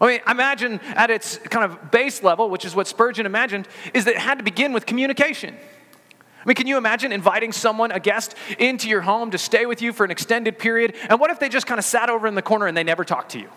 I 0.00 0.06
mean, 0.06 0.20
imagine 0.28 0.80
at 0.94 1.10
its 1.10 1.38
kind 1.38 1.64
of 1.64 1.90
base 1.90 2.22
level, 2.22 2.50
which 2.50 2.64
is 2.64 2.74
what 2.74 2.86
Spurgeon 2.86 3.26
imagined, 3.26 3.66
is 3.94 4.04
that 4.04 4.14
it 4.14 4.20
had 4.20 4.38
to 4.38 4.44
begin 4.44 4.72
with 4.72 4.84
communication. 4.84 5.54
I 5.54 6.48
mean, 6.48 6.54
can 6.54 6.66
you 6.66 6.76
imagine 6.76 7.12
inviting 7.12 7.50
someone, 7.52 7.90
a 7.90 7.98
guest, 7.98 8.34
into 8.58 8.88
your 8.88 9.00
home 9.00 9.30
to 9.30 9.38
stay 9.38 9.66
with 9.66 9.82
you 9.82 9.92
for 9.92 10.04
an 10.04 10.10
extended 10.10 10.58
period? 10.58 10.94
And 11.08 11.18
what 11.18 11.30
if 11.30 11.40
they 11.40 11.48
just 11.48 11.66
kind 11.66 11.78
of 11.78 11.84
sat 11.84 12.10
over 12.10 12.26
in 12.26 12.34
the 12.34 12.42
corner 12.42 12.66
and 12.66 12.76
they 12.76 12.84
never 12.84 13.04
talked 13.04 13.32
to 13.32 13.38
you? 13.38 13.48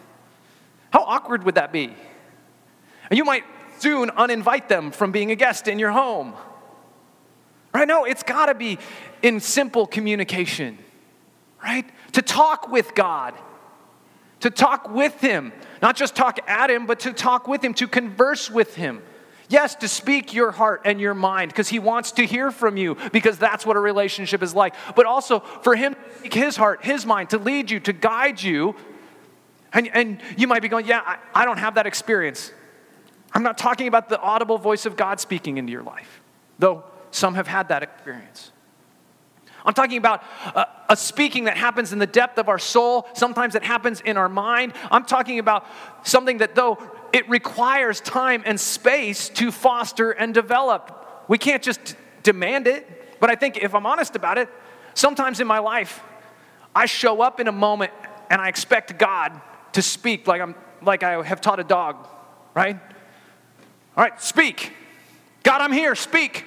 How 0.91 1.03
awkward 1.03 1.43
would 1.43 1.55
that 1.55 1.71
be? 1.71 1.93
And 3.09 3.17
you 3.17 3.25
might 3.25 3.43
soon 3.79 4.09
uninvite 4.09 4.69
them 4.69 4.91
from 4.91 5.11
being 5.11 5.31
a 5.31 5.35
guest 5.35 5.67
in 5.67 5.77
your 5.77 5.91
home. 5.91 6.33
Right? 7.73 7.87
No, 7.87 8.05
it's 8.05 8.23
got 8.23 8.47
to 8.47 8.55
be 8.55 8.79
in 9.21 9.39
simple 9.39 9.85
communication, 9.85 10.79
right? 11.61 11.87
To 12.13 12.21
talk 12.21 12.69
with 12.69 12.95
God 12.95 13.35
to 14.41 14.49
talk 14.49 14.89
with 14.89 15.19
him, 15.21 15.51
not 15.81 15.95
just 15.95 16.15
talk 16.15 16.39
at 16.47 16.69
him, 16.69 16.85
but 16.85 17.01
to 17.01 17.13
talk 17.13 17.47
with 17.47 17.63
him, 17.63 17.73
to 17.75 17.87
converse 17.87 18.49
with 18.49 18.75
him. 18.75 19.01
Yes, 19.49 19.73
to 19.75 19.87
speak 19.87 20.33
your 20.33 20.51
heart 20.51 20.81
and 20.85 21.01
your 21.01 21.15
mind 21.15 21.49
because 21.49 21.69
he 21.69 21.79
wants 21.79 22.11
to 22.13 22.25
hear 22.25 22.51
from 22.51 22.77
you 22.77 22.95
because 23.11 23.39
that's 23.39 23.65
what 23.65 23.75
a 23.77 23.79
relationship 23.79 24.43
is 24.43 24.53
like. 24.53 24.75
But 24.95 25.07
also 25.07 25.39
for 25.39 25.75
him 25.75 25.95
to 25.95 26.17
speak 26.19 26.33
his 26.35 26.55
heart, 26.55 26.85
his 26.85 27.03
mind, 27.05 27.31
to 27.31 27.39
lead 27.39 27.71
you, 27.71 27.79
to 27.81 27.93
guide 27.93 28.41
you. 28.41 28.75
And, 29.73 29.87
and 29.87 30.21
you 30.37 30.47
might 30.47 30.61
be 30.61 30.67
going, 30.67 30.85
Yeah, 30.85 31.01
I, 31.03 31.17
I 31.33 31.45
don't 31.45 31.57
have 31.57 31.75
that 31.75 31.87
experience. 31.87 32.51
I'm 33.33 33.43
not 33.43 33.57
talking 33.57 33.87
about 33.87 34.07
the 34.07 34.19
audible 34.19 34.59
voice 34.59 34.85
of 34.85 34.95
God 34.95 35.19
speaking 35.19 35.57
into 35.57 35.71
your 35.71 35.83
life, 35.83 36.21
though 36.59 36.83
some 37.11 37.35
have 37.35 37.47
had 37.47 37.69
that 37.69 37.81
experience. 37.81 38.51
I'm 39.69 39.73
talking 39.75 39.99
about 39.99 40.23
a, 40.55 40.65
a, 40.89 40.97
speaking 40.97 41.43
that 41.43 41.55
happens 41.55 41.93
in 41.93 41.99
the 41.99 42.07
depth 42.07 42.39
of 42.39 42.49
our 42.49 42.57
soul. 42.57 43.07
Sometimes 43.13 43.53
it 43.53 43.63
happens 43.63 44.01
in 44.01 44.17
our 44.17 44.27
mind. 44.27 44.73
I'm 44.89 45.05
talking 45.05 45.37
about 45.37 45.65
something 46.03 46.39
that, 46.39 46.55
though 46.55 46.81
it 47.13 47.29
requires 47.29 48.01
time 48.01 48.41
and 48.45 48.59
space 48.59 49.29
to 49.29 49.51
foster 49.51 50.11
and 50.11 50.33
develop, 50.33 51.25
we 51.27 51.37
can't 51.37 51.61
just 51.61 51.95
demand 52.23 52.65
it. 52.65 53.19
But 53.19 53.29
I 53.29 53.35
think 53.35 53.57
if 53.57 53.75
I'm 53.75 53.85
honest 53.85 54.15
about 54.15 54.37
it, 54.37 54.49
sometimes 54.95 55.39
in 55.39 55.47
my 55.47 55.59
life, 55.59 56.01
I 56.75 56.87
show 56.87 57.21
up 57.21 57.39
in 57.39 57.47
a 57.47 57.51
moment 57.51 57.91
and 58.29 58.41
I 58.41 58.47
expect 58.47 58.97
God 58.97 59.39
to 59.73 59.81
speak 59.81 60.27
like, 60.27 60.41
I'm, 60.41 60.55
like 60.81 61.03
I 61.03 61.21
have 61.23 61.41
taught 61.41 61.59
a 61.59 61.63
dog 61.63 62.07
right? 62.59 62.75
All 63.95 64.03
right, 64.03 64.21
speak. 64.21 64.73
God, 65.43 65.61
I'm 65.61 65.71
here, 65.71 65.95
speak. 65.95 66.45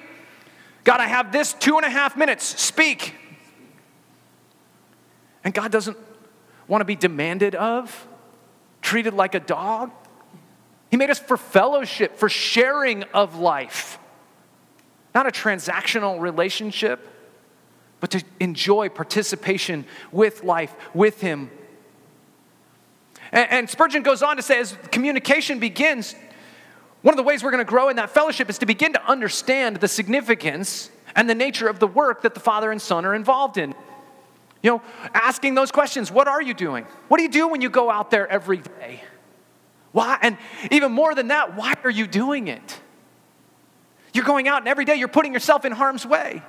God, 0.83 0.99
I 0.99 1.07
have 1.07 1.31
this 1.31 1.53
two 1.53 1.77
and 1.77 1.85
a 1.85 1.89
half 1.89 2.17
minutes, 2.17 2.45
speak. 2.61 3.15
And 5.43 5.53
God 5.53 5.71
doesn't 5.71 5.97
want 6.67 6.81
to 6.81 6.85
be 6.85 6.95
demanded 6.95 7.55
of, 7.55 8.07
treated 8.81 9.13
like 9.13 9.35
a 9.35 9.39
dog. 9.39 9.91
He 10.91 10.97
made 10.97 11.09
us 11.09 11.19
for 11.19 11.37
fellowship, 11.37 12.17
for 12.17 12.29
sharing 12.29 13.03
of 13.13 13.37
life, 13.37 13.97
not 15.15 15.25
a 15.25 15.31
transactional 15.31 16.19
relationship, 16.19 17.09
but 17.99 18.11
to 18.11 18.23
enjoy 18.39 18.89
participation 18.89 19.85
with 20.11 20.43
life, 20.43 20.75
with 20.93 21.21
Him. 21.21 21.49
And, 23.31 23.67
Spurgeon 23.67 24.03
goes 24.03 24.21
on 24.21 24.35
to 24.35 24.43
say, 24.43 24.59
as 24.59 24.77
communication 24.91 25.57
begins, 25.57 26.15
one 27.03 27.13
of 27.13 27.17
the 27.17 27.23
ways 27.23 27.43
we're 27.43 27.51
going 27.51 27.63
to 27.63 27.69
grow 27.69 27.89
in 27.89 27.97
that 27.97 28.09
fellowship 28.09 28.49
is 28.49 28.57
to 28.59 28.65
begin 28.65 28.93
to 28.93 29.05
understand 29.05 29.77
the 29.77 29.89
significance 29.89 30.89
and 31.15 31.29
the 31.29 31.35
nature 31.35 31.67
of 31.67 31.79
the 31.79 31.87
work 31.87 32.23
that 32.23 32.33
the 32.33 32.39
Father 32.39 32.71
and 32.71 32.81
Son 32.81 33.05
are 33.05 33.13
involved 33.13 33.57
in. 33.57 33.75
You 34.63 34.71
know, 34.71 34.81
asking 35.13 35.53
those 35.53 35.69
questions 35.69 36.09
what 36.09 36.29
are 36.29 36.41
you 36.41 36.53
doing? 36.53 36.85
What 37.09 37.17
do 37.17 37.23
you 37.23 37.29
do 37.29 37.49
when 37.49 37.61
you 37.61 37.69
go 37.69 37.91
out 37.91 38.09
there 38.09 38.25
every 38.27 38.59
day? 38.59 39.03
Why? 39.91 40.17
And 40.21 40.37
even 40.71 40.93
more 40.93 41.13
than 41.13 41.27
that, 41.27 41.57
why 41.57 41.73
are 41.83 41.89
you 41.89 42.07
doing 42.07 42.47
it? 42.47 42.79
You're 44.13 44.23
going 44.23 44.47
out 44.47 44.59
and 44.59 44.67
every 44.69 44.85
day 44.85 44.95
you're 44.95 45.09
putting 45.09 45.33
yourself 45.33 45.65
in 45.65 45.73
harm's 45.73 46.05
way. 46.05 46.41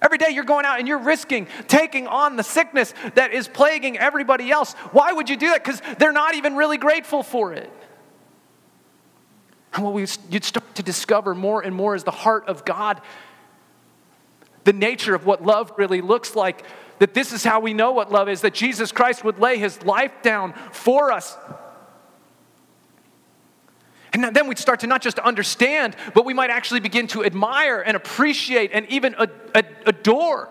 Every 0.00 0.16
day 0.16 0.30
you're 0.30 0.44
going 0.44 0.64
out 0.64 0.78
and 0.78 0.88
you're 0.88 0.98
risking 0.98 1.48
taking 1.68 2.06
on 2.06 2.36
the 2.36 2.42
sickness 2.42 2.94
that 3.14 3.34
is 3.34 3.46
plaguing 3.46 3.98
everybody 3.98 4.50
else. 4.50 4.72
Why 4.92 5.12
would 5.12 5.28
you 5.28 5.36
do 5.36 5.50
that? 5.50 5.62
Because 5.62 5.82
they're 5.98 6.12
not 6.12 6.34
even 6.34 6.56
really 6.56 6.78
grateful 6.78 7.22
for 7.22 7.52
it. 7.52 7.70
And 9.76 9.84
what 9.84 9.92
we, 9.92 10.06
you'd 10.30 10.44
start 10.44 10.74
to 10.76 10.82
discover 10.82 11.34
more 11.34 11.60
and 11.60 11.74
more 11.74 11.94
is 11.94 12.02
the 12.02 12.10
heart 12.10 12.48
of 12.48 12.64
God, 12.64 13.00
the 14.64 14.72
nature 14.72 15.14
of 15.14 15.26
what 15.26 15.44
love 15.44 15.70
really 15.76 16.00
looks 16.00 16.34
like. 16.34 16.64
That 16.98 17.12
this 17.12 17.30
is 17.30 17.44
how 17.44 17.60
we 17.60 17.74
know 17.74 17.92
what 17.92 18.10
love 18.10 18.30
is 18.30 18.40
that 18.40 18.54
Jesus 18.54 18.90
Christ 18.90 19.22
would 19.22 19.38
lay 19.38 19.58
his 19.58 19.82
life 19.82 20.12
down 20.22 20.54
for 20.72 21.12
us. 21.12 21.36
And 24.14 24.34
then 24.34 24.48
we'd 24.48 24.58
start 24.58 24.80
to 24.80 24.86
not 24.86 25.02
just 25.02 25.18
understand, 25.18 25.94
but 26.14 26.24
we 26.24 26.32
might 26.32 26.48
actually 26.48 26.80
begin 26.80 27.06
to 27.08 27.22
admire 27.22 27.82
and 27.82 27.98
appreciate 27.98 28.70
and 28.72 28.86
even 28.88 29.14
adore 29.84 30.48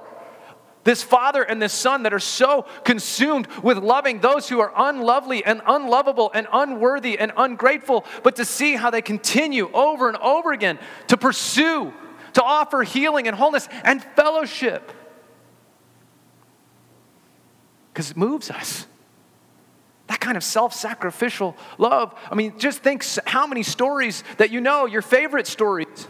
this 0.86 1.04
father 1.04 1.44
and 1.44 1.62
this 1.62 1.74
son 1.74 2.04
that 2.04 2.14
are 2.14 2.20
so 2.20 2.66
consumed 2.86 3.48
with 3.62 3.80
loving 3.80 4.20
those 4.20 4.48
who 4.48 4.60
are 4.62 4.72
unlovely 4.78 5.44
and 5.44 5.62
unlovable 5.68 6.32
and 6.34 6.48
unworthy 6.54 7.20
and 7.20 7.34
ungrateful, 7.36 8.06
but 8.24 8.38
to 8.38 8.46
see 8.46 8.76
how 8.76 8.92
they 8.92 9.02
continue 9.02 9.70
over 9.74 10.08
and 10.08 10.18
over 10.18 10.54
again 10.54 10.80
to 11.08 11.18
pursue, 11.18 11.92
to 12.34 12.44
offer 12.44 12.84
healing 12.84 13.28
and 13.28 13.36
wholeness 13.36 13.68
and 13.84 14.02
fellowship. 14.16 14.92
Because 17.92 18.12
it 18.12 18.18
moves 18.18 18.52
us. 18.52 18.86
That 20.08 20.20
kind 20.20 20.38
of 20.38 20.44
self 20.44 20.74
sacrificial 20.74 21.58
love. 21.80 22.14
I 22.30 22.36
mean, 22.36 22.60
just 22.60 22.84
think 22.84 23.04
how 23.26 23.48
many 23.48 23.64
stories 23.64 24.24
that 24.38 24.52
you 24.52 24.62
know, 24.62 24.86
your 24.86 25.02
favorite 25.02 25.48
stories, 25.48 26.08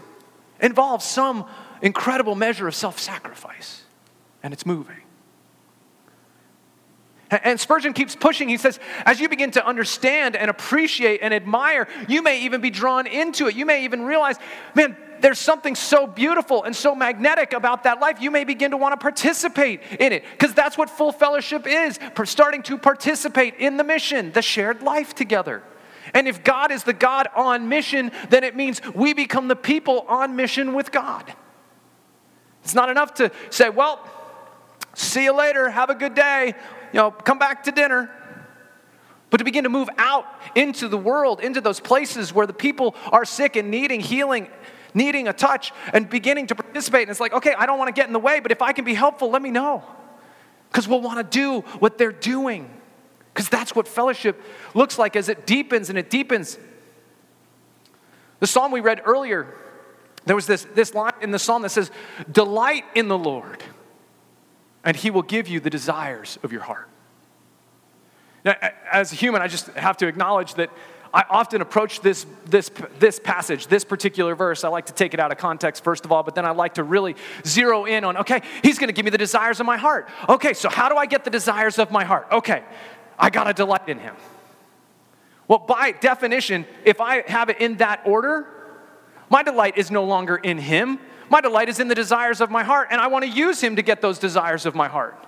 involve 0.60 1.02
some 1.02 1.46
incredible 1.80 2.34
measure 2.34 2.68
of 2.68 2.74
self 2.74 2.98
sacrifice 2.98 3.85
and 4.46 4.52
it's 4.54 4.64
moving. 4.64 4.96
And 7.28 7.58
Spurgeon 7.58 7.92
keeps 7.92 8.14
pushing. 8.14 8.48
He 8.48 8.56
says, 8.56 8.78
as 9.04 9.18
you 9.18 9.28
begin 9.28 9.50
to 9.50 9.66
understand 9.66 10.36
and 10.36 10.48
appreciate 10.48 11.18
and 11.20 11.34
admire, 11.34 11.88
you 12.08 12.22
may 12.22 12.42
even 12.42 12.60
be 12.60 12.70
drawn 12.70 13.08
into 13.08 13.48
it. 13.48 13.56
You 13.56 13.66
may 13.66 13.82
even 13.82 14.02
realize, 14.02 14.36
man, 14.76 14.96
there's 15.20 15.40
something 15.40 15.74
so 15.74 16.06
beautiful 16.06 16.62
and 16.62 16.76
so 16.76 16.94
magnetic 16.94 17.52
about 17.52 17.82
that 17.82 17.98
life. 17.98 18.22
You 18.22 18.30
may 18.30 18.44
begin 18.44 18.70
to 18.70 18.76
want 18.76 18.92
to 18.92 18.96
participate 18.98 19.80
in 19.98 20.12
it 20.12 20.22
because 20.30 20.54
that's 20.54 20.78
what 20.78 20.88
full 20.88 21.10
fellowship 21.10 21.66
is 21.66 21.98
starting 22.24 22.62
to 22.64 22.78
participate 22.78 23.56
in 23.56 23.76
the 23.76 23.84
mission, 23.84 24.30
the 24.30 24.42
shared 24.42 24.82
life 24.82 25.12
together. 25.12 25.64
And 26.14 26.28
if 26.28 26.44
God 26.44 26.70
is 26.70 26.84
the 26.84 26.92
God 26.92 27.26
on 27.34 27.68
mission, 27.68 28.12
then 28.30 28.44
it 28.44 28.54
means 28.54 28.80
we 28.94 29.12
become 29.12 29.48
the 29.48 29.56
people 29.56 30.04
on 30.06 30.36
mission 30.36 30.72
with 30.74 30.92
God. 30.92 31.34
It's 32.62 32.74
not 32.74 32.88
enough 32.88 33.14
to 33.14 33.32
say, 33.50 33.68
well, 33.68 34.08
see 34.96 35.24
you 35.24 35.32
later, 35.32 35.68
have 35.68 35.90
a 35.90 35.94
good 35.94 36.14
day, 36.14 36.54
you 36.92 36.98
know, 36.98 37.10
come 37.10 37.38
back 37.38 37.64
to 37.64 37.72
dinner. 37.72 38.10
But 39.30 39.38
to 39.38 39.44
begin 39.44 39.64
to 39.64 39.70
move 39.70 39.88
out 39.98 40.24
into 40.54 40.88
the 40.88 40.96
world, 40.96 41.40
into 41.40 41.60
those 41.60 41.80
places 41.80 42.32
where 42.32 42.46
the 42.46 42.52
people 42.52 42.94
are 43.12 43.24
sick 43.24 43.56
and 43.56 43.70
needing 43.70 44.00
healing, 44.00 44.48
needing 44.94 45.28
a 45.28 45.32
touch, 45.32 45.72
and 45.92 46.08
beginning 46.08 46.46
to 46.48 46.54
participate. 46.54 47.02
And 47.02 47.10
it's 47.10 47.20
like, 47.20 47.32
okay, 47.32 47.54
I 47.58 47.66
don't 47.66 47.78
want 47.78 47.88
to 47.88 47.92
get 47.92 48.06
in 48.06 48.12
the 48.12 48.18
way, 48.18 48.40
but 48.40 48.52
if 48.52 48.62
I 48.62 48.72
can 48.72 48.84
be 48.84 48.94
helpful, 48.94 49.30
let 49.30 49.42
me 49.42 49.50
know. 49.50 49.84
Because 50.70 50.88
we'll 50.88 51.02
want 51.02 51.18
to 51.18 51.38
do 51.38 51.60
what 51.80 51.98
they're 51.98 52.12
doing. 52.12 52.70
Because 53.34 53.48
that's 53.48 53.74
what 53.74 53.86
fellowship 53.88 54.40
looks 54.74 54.98
like 54.98 55.16
as 55.16 55.28
it 55.28 55.46
deepens 55.46 55.90
and 55.90 55.98
it 55.98 56.08
deepens. 56.08 56.56
The 58.40 58.46
psalm 58.46 58.72
we 58.72 58.80
read 58.80 59.02
earlier, 59.04 59.54
there 60.24 60.36
was 60.36 60.46
this, 60.46 60.66
this 60.74 60.94
line 60.94 61.12
in 61.20 61.30
the 61.30 61.38
psalm 61.38 61.62
that 61.62 61.70
says, 61.70 61.90
Delight 62.30 62.84
in 62.94 63.08
the 63.08 63.18
Lord 63.18 63.62
and 64.86 64.96
He 64.96 65.10
will 65.10 65.22
give 65.22 65.48
you 65.48 65.60
the 65.60 65.68
desires 65.68 66.38
of 66.42 66.52
your 66.52 66.62
heart. 66.62 66.88
Now, 68.44 68.54
as 68.90 69.12
a 69.12 69.16
human, 69.16 69.42
I 69.42 69.48
just 69.48 69.66
have 69.70 69.96
to 69.98 70.06
acknowledge 70.06 70.54
that 70.54 70.70
I 71.12 71.24
often 71.28 71.60
approach 71.60 72.00
this, 72.00 72.24
this, 72.46 72.70
this 72.98 73.18
passage, 73.18 73.66
this 73.66 73.84
particular 73.84 74.34
verse. 74.34 74.64
I 74.64 74.68
like 74.68 74.86
to 74.86 74.92
take 74.92 75.14
it 75.14 75.20
out 75.20 75.32
of 75.32 75.38
context, 75.38 75.82
first 75.82 76.04
of 76.04 76.12
all, 76.12 76.22
but 76.22 76.34
then 76.34 76.44
I 76.44 76.50
like 76.50 76.74
to 76.74 76.84
really 76.84 77.16
zero 77.44 77.84
in 77.84 78.04
on 78.04 78.16
okay, 78.18 78.42
He's 78.62 78.78
going 78.78 78.88
to 78.88 78.92
give 78.92 79.04
me 79.04 79.10
the 79.10 79.18
desires 79.18 79.58
of 79.58 79.66
my 79.66 79.76
heart. 79.76 80.08
Okay, 80.28 80.54
so 80.54 80.68
how 80.68 80.88
do 80.88 80.96
I 80.96 81.06
get 81.06 81.24
the 81.24 81.30
desires 81.30 81.78
of 81.78 81.90
my 81.90 82.04
heart? 82.04 82.28
Okay, 82.30 82.62
I 83.18 83.30
got 83.30 83.44
to 83.44 83.52
delight 83.52 83.88
in 83.88 83.98
Him. 83.98 84.14
Well, 85.48 85.58
by 85.58 85.92
definition, 85.92 86.64
if 86.84 87.00
I 87.00 87.22
have 87.28 87.50
it 87.50 87.60
in 87.60 87.76
that 87.76 88.02
order, 88.04 88.46
my 89.28 89.42
delight 89.42 89.76
is 89.78 89.90
no 89.90 90.04
longer 90.04 90.36
in 90.36 90.58
Him, 90.58 91.00
my 91.30 91.40
delight 91.40 91.68
is 91.68 91.80
in 91.80 91.88
the 91.88 91.94
desires 91.94 92.40
of 92.40 92.50
my 92.50 92.62
heart, 92.62 92.88
and 92.90 93.00
I 93.00 93.06
want 93.08 93.24
to 93.24 93.30
use 93.30 93.60
him 93.60 93.76
to 93.76 93.82
get 93.82 94.00
those 94.00 94.18
desires 94.18 94.66
of 94.66 94.74
my 94.74 94.88
heart. 94.88 95.26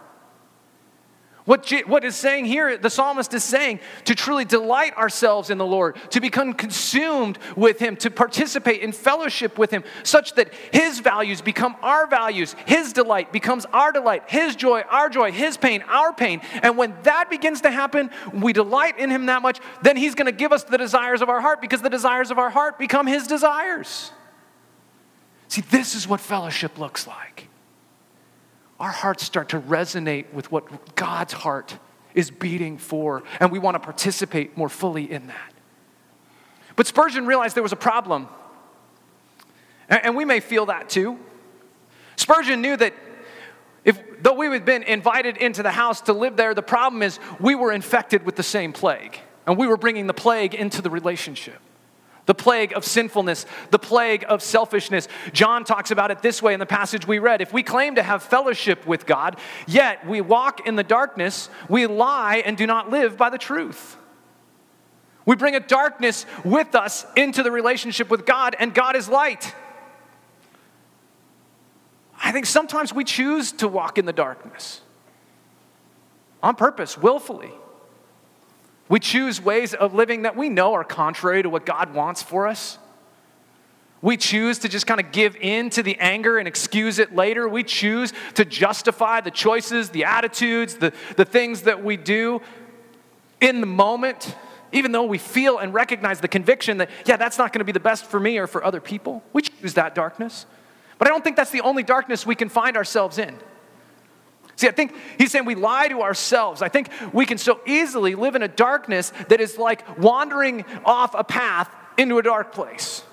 What, 1.48 1.72
what 1.86 2.04
is 2.04 2.14
saying 2.14 2.44
here, 2.44 2.76
the 2.76 2.90
psalmist 2.90 3.32
is 3.32 3.42
saying 3.42 3.80
to 4.04 4.14
truly 4.14 4.44
delight 4.44 4.94
ourselves 4.98 5.48
in 5.48 5.56
the 5.56 5.64
Lord, 5.64 5.96
to 6.10 6.20
become 6.20 6.52
consumed 6.52 7.38
with 7.56 7.78
Him, 7.78 7.96
to 7.96 8.10
participate 8.10 8.82
in 8.82 8.92
fellowship 8.92 9.56
with 9.56 9.70
Him, 9.70 9.82
such 10.02 10.34
that 10.34 10.52
His 10.74 11.00
values 11.00 11.40
become 11.40 11.74
our 11.80 12.06
values, 12.06 12.54
His 12.66 12.92
delight 12.92 13.32
becomes 13.32 13.64
our 13.72 13.92
delight, 13.92 14.24
His 14.26 14.56
joy, 14.56 14.82
our 14.90 15.08
joy, 15.08 15.32
His 15.32 15.56
pain, 15.56 15.82
our 15.88 16.12
pain. 16.12 16.42
And 16.62 16.76
when 16.76 16.94
that 17.04 17.30
begins 17.30 17.62
to 17.62 17.70
happen, 17.70 18.10
we 18.30 18.52
delight 18.52 18.98
in 18.98 19.08
Him 19.08 19.24
that 19.24 19.40
much, 19.40 19.58
then 19.80 19.96
He's 19.96 20.14
going 20.14 20.26
to 20.26 20.32
give 20.32 20.52
us 20.52 20.64
the 20.64 20.76
desires 20.76 21.22
of 21.22 21.30
our 21.30 21.40
heart 21.40 21.62
because 21.62 21.80
the 21.80 21.88
desires 21.88 22.30
of 22.30 22.36
our 22.38 22.50
heart 22.50 22.78
become 22.78 23.06
His 23.06 23.26
desires. 23.26 24.12
See, 25.48 25.62
this 25.62 25.94
is 25.94 26.06
what 26.06 26.20
fellowship 26.20 26.78
looks 26.78 27.06
like. 27.06 27.48
Our 28.78 28.90
hearts 28.90 29.24
start 29.24 29.48
to 29.50 29.60
resonate 29.60 30.32
with 30.32 30.52
what 30.52 30.94
God's 30.94 31.32
heart 31.32 31.76
is 32.14 32.30
beating 32.30 32.78
for, 32.78 33.22
and 33.40 33.50
we 33.50 33.58
want 33.58 33.74
to 33.74 33.80
participate 33.80 34.56
more 34.56 34.68
fully 34.68 35.10
in 35.10 35.26
that. 35.28 35.52
But 36.76 36.86
Spurgeon 36.86 37.26
realized 37.26 37.56
there 37.56 37.62
was 37.62 37.72
a 37.72 37.76
problem, 37.76 38.28
and 39.88 40.14
we 40.14 40.24
may 40.24 40.40
feel 40.40 40.66
that 40.66 40.88
too. 40.88 41.18
Spurgeon 42.16 42.60
knew 42.60 42.76
that 42.76 42.94
if, 43.84 44.22
though 44.22 44.34
we 44.34 44.46
had 44.48 44.64
been 44.64 44.82
invited 44.82 45.38
into 45.38 45.62
the 45.62 45.70
house 45.70 46.02
to 46.02 46.12
live 46.12 46.36
there, 46.36 46.54
the 46.54 46.62
problem 46.62 47.02
is 47.02 47.18
we 47.40 47.54
were 47.54 47.72
infected 47.72 48.24
with 48.24 48.36
the 48.36 48.42
same 48.42 48.72
plague, 48.72 49.18
and 49.46 49.56
we 49.56 49.66
were 49.66 49.76
bringing 49.76 50.06
the 50.06 50.14
plague 50.14 50.54
into 50.54 50.82
the 50.82 50.90
relationship 50.90 51.60
the 52.28 52.34
plague 52.34 52.74
of 52.76 52.84
sinfulness, 52.84 53.46
the 53.70 53.78
plague 53.78 54.22
of 54.28 54.42
selfishness. 54.42 55.08
John 55.32 55.64
talks 55.64 55.90
about 55.90 56.10
it 56.10 56.20
this 56.20 56.42
way 56.42 56.52
in 56.52 56.60
the 56.60 56.66
passage 56.66 57.06
we 57.06 57.18
read. 57.18 57.40
If 57.40 57.54
we 57.54 57.62
claim 57.62 57.94
to 57.94 58.02
have 58.02 58.22
fellowship 58.22 58.86
with 58.86 59.06
God, 59.06 59.38
yet 59.66 60.06
we 60.06 60.20
walk 60.20 60.66
in 60.66 60.76
the 60.76 60.82
darkness, 60.82 61.48
we 61.70 61.86
lie 61.86 62.42
and 62.44 62.54
do 62.54 62.66
not 62.66 62.90
live 62.90 63.16
by 63.16 63.30
the 63.30 63.38
truth. 63.38 63.96
We 65.24 65.36
bring 65.36 65.54
a 65.56 65.60
darkness 65.60 66.26
with 66.44 66.74
us 66.74 67.06
into 67.16 67.42
the 67.42 67.50
relationship 67.50 68.10
with 68.10 68.26
God, 68.26 68.54
and 68.58 68.74
God 68.74 68.94
is 68.94 69.08
light. 69.08 69.54
I 72.22 72.30
think 72.30 72.44
sometimes 72.44 72.92
we 72.92 73.04
choose 73.04 73.52
to 73.52 73.68
walk 73.68 73.96
in 73.96 74.04
the 74.04 74.12
darkness 74.12 74.82
on 76.42 76.56
purpose, 76.56 76.98
willfully. 76.98 77.52
We 78.88 79.00
choose 79.00 79.40
ways 79.40 79.74
of 79.74 79.94
living 79.94 80.22
that 80.22 80.36
we 80.36 80.48
know 80.48 80.74
are 80.74 80.84
contrary 80.84 81.42
to 81.42 81.50
what 81.50 81.66
God 81.66 81.94
wants 81.94 82.22
for 82.22 82.46
us. 82.46 82.78
We 84.00 84.16
choose 84.16 84.58
to 84.60 84.68
just 84.68 84.86
kind 84.86 85.00
of 85.00 85.10
give 85.10 85.36
in 85.36 85.70
to 85.70 85.82
the 85.82 85.98
anger 85.98 86.38
and 86.38 86.46
excuse 86.46 86.98
it 86.98 87.14
later. 87.14 87.48
We 87.48 87.64
choose 87.64 88.12
to 88.34 88.44
justify 88.44 89.20
the 89.20 89.30
choices, 89.30 89.90
the 89.90 90.04
attitudes, 90.04 90.76
the, 90.76 90.92
the 91.16 91.24
things 91.24 91.62
that 91.62 91.82
we 91.82 91.96
do 91.96 92.40
in 93.40 93.60
the 93.60 93.66
moment 93.66 94.34
even 94.72 94.92
though 94.92 95.04
we 95.04 95.18
feel 95.18 95.58
and 95.58 95.72
recognize 95.72 96.20
the 96.20 96.28
conviction 96.28 96.78
that, 96.78 96.90
yeah, 97.06 97.16
that's 97.16 97.38
not 97.38 97.52
going 97.52 97.60
to 97.60 97.64
be 97.64 97.72
the 97.72 97.80
best 97.80 98.04
for 98.04 98.20
me 98.20 98.38
or 98.38 98.46
for 98.46 98.62
other 98.62 98.80
people. 98.80 99.22
We 99.32 99.42
choose 99.42 99.74
that 99.74 99.94
darkness. 99.94 100.46
But 100.98 101.08
I 101.08 101.10
don't 101.10 101.24
think 101.24 101.36
that's 101.36 101.50
the 101.50 101.60
only 101.62 101.82
darkness 101.82 102.26
we 102.26 102.34
can 102.34 102.48
find 102.48 102.76
ourselves 102.76 103.18
in. 103.18 103.36
See, 104.58 104.66
I 104.66 104.72
think 104.72 104.92
he's 105.18 105.30
saying 105.30 105.44
we 105.44 105.54
lie 105.54 105.86
to 105.86 106.02
ourselves. 106.02 106.62
I 106.62 106.68
think 106.68 106.90
we 107.12 107.26
can 107.26 107.38
so 107.38 107.60
easily 107.64 108.16
live 108.16 108.34
in 108.34 108.42
a 108.42 108.48
darkness 108.48 109.12
that 109.28 109.40
is 109.40 109.56
like 109.56 110.00
wandering 110.00 110.64
off 110.84 111.14
a 111.14 111.22
path 111.22 111.70
into 111.96 112.18
a 112.18 112.22
dark 112.24 112.50
place. 112.50 113.04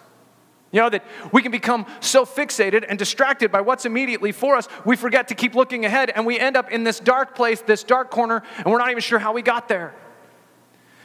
You 0.71 0.81
know, 0.81 0.89
that 0.89 1.05
we 1.31 1.43
can 1.43 1.51
become 1.51 1.85
so 1.99 2.25
fixated 2.25 2.83
and 2.89 2.97
distracted 2.97 3.51
by 3.51 3.61
what's 3.61 3.85
immediately 3.85 4.31
for 4.31 4.55
us, 4.55 4.67
we 4.85 4.95
forget 4.95 5.27
to 5.27 5.35
keep 5.35 5.53
looking 5.53 5.85
ahead 5.85 6.09
and 6.09 6.25
we 6.25 6.39
end 6.39 6.57
up 6.57 6.71
in 6.71 6.83
this 6.83 6.99
dark 6.99 7.35
place, 7.35 7.61
this 7.61 7.83
dark 7.83 8.09
corner, 8.09 8.41
and 8.57 8.65
we're 8.65 8.79
not 8.79 8.89
even 8.89 9.01
sure 9.01 9.19
how 9.19 9.31
we 9.31 9.43
got 9.43 9.67
there. 9.67 9.93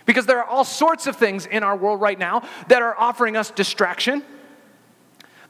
Because 0.06 0.24
there 0.24 0.38
are 0.38 0.46
all 0.46 0.64
sorts 0.64 1.06
of 1.06 1.16
things 1.16 1.44
in 1.44 1.62
our 1.62 1.76
world 1.76 2.00
right 2.00 2.18
now 2.18 2.48
that 2.68 2.80
are 2.80 2.98
offering 2.98 3.36
us 3.36 3.50
distraction 3.50 4.24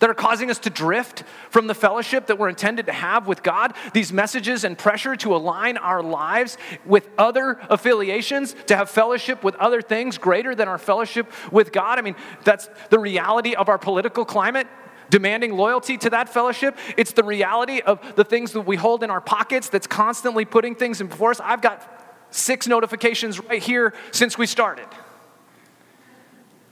that 0.01 0.11
are 0.11 0.15
causing 0.15 0.51
us 0.51 0.59
to 0.59 0.71
drift 0.71 1.25
from 1.51 1.67
the 1.67 1.75
fellowship 1.75 2.27
that 2.27 2.39
we're 2.39 2.49
intended 2.49 2.87
to 2.87 2.93
have 2.93 3.27
with 3.27 3.43
God, 3.43 3.75
these 3.95 4.13
messages 4.13 4.65
and 4.65 4.77
pressure 4.77 5.15
to 5.17 5.35
align 5.35 5.77
our 5.77 6.03
lives 6.03 6.59
with 6.85 7.09
other 7.17 7.59
affiliations, 7.71 8.55
to 8.67 8.77
have 8.77 8.91
fellowship 8.91 9.45
with 9.45 9.55
other 9.57 9.81
things 9.81 10.19
greater 10.19 10.55
than 10.55 10.69
our 10.69 10.79
fellowship 10.79 11.31
with 11.53 11.73
God. 11.73 11.99
I 11.99 12.03
mean, 12.03 12.17
that's 12.45 12.69
the 12.89 12.99
reality 12.99 13.55
of 13.55 13.69
our 13.69 13.79
political 13.79 14.25
climate 14.25 14.67
demanding 15.11 15.57
loyalty 15.57 15.99
to 15.99 16.11
that 16.11 16.29
fellowship. 16.29 16.79
It's 16.97 17.13
the 17.13 17.25
reality 17.25 17.81
of 17.81 18.15
the 18.15 18.25
things 18.25 18.53
that 18.53 18.63
we 18.63 18.77
hold 18.77 19.03
in 19.03 19.11
our 19.11 19.21
pockets 19.21 19.69
that's 19.69 19.87
constantly 19.87 20.45
putting 20.45 20.77
things 20.77 21.01
in 21.01 21.09
before 21.09 21.33
us. 21.33 21.41
I've 21.41 21.61
got 21.61 21.85
six 22.31 22.69
notifications 22.69 23.41
right 23.41 23.63
here 23.63 23.93
since 24.13 24.39
we 24.39 24.47
started 24.47 24.87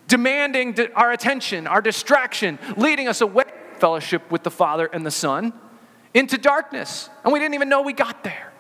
demanding 0.08 0.76
our 0.96 1.12
attention, 1.12 1.68
our 1.68 1.80
distraction, 1.80 2.58
leading 2.76 3.06
us 3.06 3.20
away 3.20 3.44
from 3.44 3.78
fellowship 3.78 4.28
with 4.32 4.42
the 4.42 4.50
Father 4.50 4.86
and 4.92 5.06
the 5.06 5.10
Son 5.10 5.52
into 6.12 6.36
darkness. 6.36 7.08
And 7.22 7.32
we 7.32 7.38
didn't 7.38 7.54
even 7.54 7.68
know 7.68 7.82
we 7.82 7.92
got 7.92 8.24
there. 8.24 8.52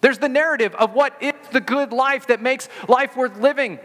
There's 0.00 0.18
the 0.18 0.28
narrative 0.28 0.74
of 0.76 0.94
what 0.94 1.20
is 1.20 1.34
the 1.52 1.60
good 1.60 1.92
life 1.92 2.28
that 2.28 2.40
makes 2.40 2.68
life 2.88 3.16
worth 3.16 3.36
living 3.38 3.78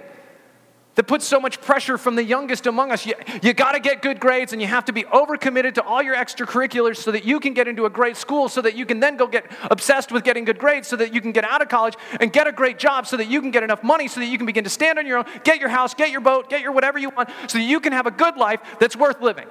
that 0.96 1.04
puts 1.04 1.26
so 1.26 1.40
much 1.40 1.62
pressure 1.62 1.98
from 1.98 2.16
the 2.16 2.24
youngest 2.24 2.68
among 2.68 2.92
us. 2.92 3.06
You, 3.06 3.14
you 3.42 3.54
got 3.54 3.74
to 3.74 3.80
get 3.80 4.02
good 4.02 4.20
grades 4.20 4.52
and 4.52 4.62
you 4.62 4.68
have 4.68 4.86
to 4.86 4.94
be 4.94 5.04
overcommitted 5.04 5.76
to 5.76 5.84
all 5.84 6.02
your 6.02 6.16
extracurriculars 6.16 6.98
so 6.98 7.12
that 7.12 7.24
you 7.24 7.40
can 7.40 7.54
get 7.54 7.68
into 7.68 7.86
a 7.86 7.90
great 7.90 8.18
school, 8.18 8.50
so 8.50 8.62
that 8.62 8.76
you 8.76 8.86
can 8.86 9.00
then 9.00 9.16
go 9.16 9.26
get 9.26 9.50
obsessed 9.70 10.12
with 10.12 10.24
getting 10.24 10.44
good 10.44 10.60
grades, 10.60 10.88
so 10.88 10.96
that 10.98 11.14
you 11.14 11.22
can 11.22 11.32
get 11.32 11.46
out 11.46 11.62
of 11.62 11.70
college 11.70 11.96
and 12.20 12.34
get 12.34 12.48
a 12.48 12.52
great 12.52 12.78
job, 12.78 13.08
so 13.08 13.16
that 13.18 13.30
you 13.30 13.42
can 13.42 13.52
get 13.52 13.64
enough 13.64 13.84
money, 13.84 14.08
so 14.08 14.20
that 14.20 14.28
you 14.28 14.38
can 14.38 14.46
begin 14.46 14.64
to 14.64 14.70
stand 14.70 15.00
on 15.00 15.08
your 15.08 15.20
own, 15.20 15.26
get 15.44 15.60
your 15.60 15.70
house, 15.70 15.94
get 15.94 16.12
your 16.12 16.22
boat, 16.22 16.50
get 16.50 16.62
your 16.62 16.74
whatever 16.74 17.00
you 17.00 17.10
want, 17.10 17.30
so 17.48 17.58
that 17.58 17.64
you 17.64 17.80
can 17.80 17.94
have 17.94 18.06
a 18.06 18.12
good 18.12 18.36
life 18.36 18.60
that's 18.80 18.96
worth 18.96 19.22
living. 19.22 19.48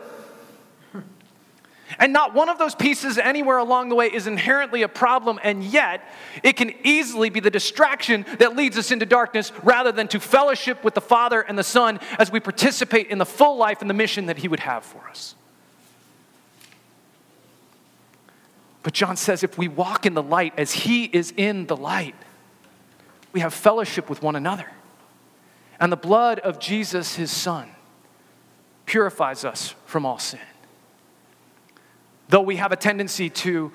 And 1.99 2.13
not 2.13 2.35
one 2.35 2.49
of 2.49 2.59
those 2.59 2.75
pieces 2.75 3.19
anywhere 3.19 3.59
along 3.59 3.89
the 3.89 3.95
way 3.95 4.07
is 4.07 4.27
inherently 4.27 4.83
a 4.83 4.89
problem, 4.89 5.41
and 5.43 5.65
yet 5.65 6.03
it 6.43 6.55
can 6.55 6.73
easily 6.85 7.31
be 7.31 7.41
the 7.41 7.51
distraction 7.51 8.25
that 8.39 8.57
leads 8.57 8.79
us 8.79 8.91
into 8.91 9.07
darkness 9.07 9.53
rather 9.63 9.91
than 9.93 10.09
to 10.09 10.21
fellowship 10.21 10.85
with 10.85 10.95
the 10.95 11.01
Father 11.01 11.41
and 11.41 11.59
the 11.59 11.65
Son 11.65 11.99
as 12.19 12.31
we 12.31 12.41
participate 12.41 13.09
in 13.09 13.19
the 13.19 13.27
full 13.27 13.57
life 13.57 13.81
and 13.81 13.91
the 13.91 13.95
mission 13.95 14.27
that 14.27 14.39
He 14.39 14.49
would 14.49 14.61
have 14.61 14.85
for 14.85 15.09
us. 15.09 15.35
But 18.83 18.95
John 18.95 19.17
says 19.17 19.43
if 19.43 19.59
we 19.59 19.69
walk 19.69 20.07
in 20.07 20.15
the 20.15 20.23
light 20.23 20.55
as 20.57 20.73
He 20.73 21.05
is 21.05 21.33
in 21.37 21.67
the 21.67 21.77
light, 21.77 22.15
we 23.33 23.41
have 23.41 23.53
fellowship 23.53 24.09
with 24.09 24.23
one 24.23 24.37
another. 24.37 24.71
And 25.79 25.91
the 25.91 25.97
blood 25.97 26.39
of 26.41 26.59
Jesus, 26.59 27.15
His 27.17 27.31
Son, 27.31 27.71
purifies 28.87 29.45
us 29.45 29.75
from 29.87 30.05
all 30.07 30.19
sin. 30.19 30.41
Though 32.31 32.43
we 32.43 32.57
have 32.57 32.73
a 32.73 32.77
tendency 32.77 33.29
to 33.31 33.73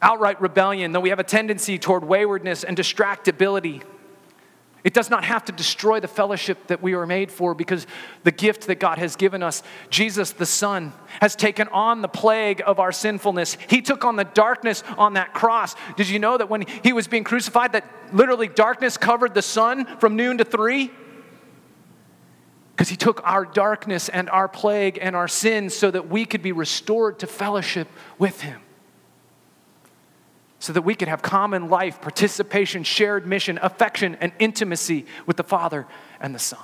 outright 0.00 0.40
rebellion, 0.40 0.92
though 0.92 1.00
we 1.00 1.10
have 1.10 1.18
a 1.18 1.24
tendency 1.24 1.78
toward 1.78 2.04
waywardness 2.04 2.64
and 2.64 2.76
distractibility, 2.76 3.82
it 4.82 4.94
does 4.94 5.10
not 5.10 5.24
have 5.24 5.44
to 5.44 5.52
destroy 5.52 6.00
the 6.00 6.08
fellowship 6.08 6.66
that 6.66 6.82
we 6.82 6.94
were 6.96 7.06
made 7.06 7.30
for 7.30 7.54
because 7.54 7.86
the 8.24 8.32
gift 8.32 8.66
that 8.66 8.76
God 8.76 8.98
has 8.98 9.14
given 9.14 9.42
us, 9.42 9.62
Jesus 9.90 10.32
the 10.32 10.46
Son, 10.46 10.92
has 11.20 11.36
taken 11.36 11.68
on 11.68 12.02
the 12.02 12.08
plague 12.08 12.62
of 12.66 12.80
our 12.80 12.90
sinfulness. 12.90 13.56
He 13.68 13.80
took 13.80 14.04
on 14.04 14.16
the 14.16 14.24
darkness 14.24 14.82
on 14.98 15.12
that 15.14 15.34
cross. 15.34 15.76
Did 15.96 16.08
you 16.08 16.18
know 16.18 16.36
that 16.36 16.48
when 16.48 16.64
he 16.82 16.92
was 16.92 17.06
being 17.06 17.24
crucified, 17.24 17.72
that 17.72 17.86
literally 18.12 18.48
darkness 18.48 18.96
covered 18.96 19.34
the 19.34 19.42
sun 19.42 19.86
from 19.98 20.16
noon 20.16 20.38
to 20.38 20.44
three? 20.44 20.90
Because 22.82 22.90
he 22.90 22.96
took 22.96 23.20
our 23.22 23.44
darkness 23.44 24.08
and 24.08 24.28
our 24.28 24.48
plague 24.48 24.98
and 25.00 25.14
our 25.14 25.28
sins 25.28 25.72
so 25.72 25.88
that 25.88 26.08
we 26.08 26.24
could 26.24 26.42
be 26.42 26.50
restored 26.50 27.20
to 27.20 27.28
fellowship 27.28 27.86
with 28.18 28.40
him. 28.40 28.60
So 30.58 30.72
that 30.72 30.82
we 30.82 30.96
could 30.96 31.06
have 31.06 31.22
common 31.22 31.68
life, 31.68 32.00
participation, 32.00 32.82
shared 32.82 33.24
mission, 33.24 33.60
affection, 33.62 34.16
and 34.20 34.32
intimacy 34.40 35.06
with 35.26 35.36
the 35.36 35.44
Father 35.44 35.86
and 36.18 36.34
the 36.34 36.40
Son. 36.40 36.58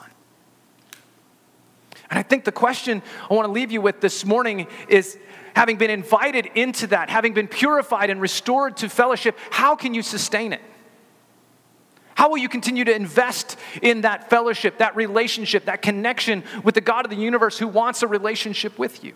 And 2.10 2.18
I 2.18 2.24
think 2.24 2.44
the 2.44 2.50
question 2.50 3.00
I 3.30 3.34
want 3.34 3.46
to 3.46 3.52
leave 3.52 3.70
you 3.70 3.80
with 3.80 4.00
this 4.00 4.24
morning 4.24 4.66
is 4.88 5.16
having 5.54 5.76
been 5.76 5.90
invited 5.90 6.46
into 6.56 6.88
that, 6.88 7.10
having 7.10 7.32
been 7.32 7.46
purified 7.46 8.10
and 8.10 8.20
restored 8.20 8.76
to 8.78 8.88
fellowship, 8.88 9.38
how 9.50 9.76
can 9.76 9.94
you 9.94 10.02
sustain 10.02 10.52
it? 10.52 10.62
How 12.18 12.28
will 12.28 12.38
you 12.38 12.48
continue 12.48 12.82
to 12.82 12.92
invest 12.92 13.56
in 13.80 14.00
that 14.00 14.28
fellowship, 14.28 14.78
that 14.78 14.96
relationship, 14.96 15.66
that 15.66 15.82
connection 15.82 16.42
with 16.64 16.74
the 16.74 16.80
God 16.80 17.04
of 17.04 17.10
the 17.10 17.16
universe 17.16 17.56
who 17.56 17.68
wants 17.68 18.02
a 18.02 18.08
relationship 18.08 18.76
with 18.76 19.04
you? 19.04 19.14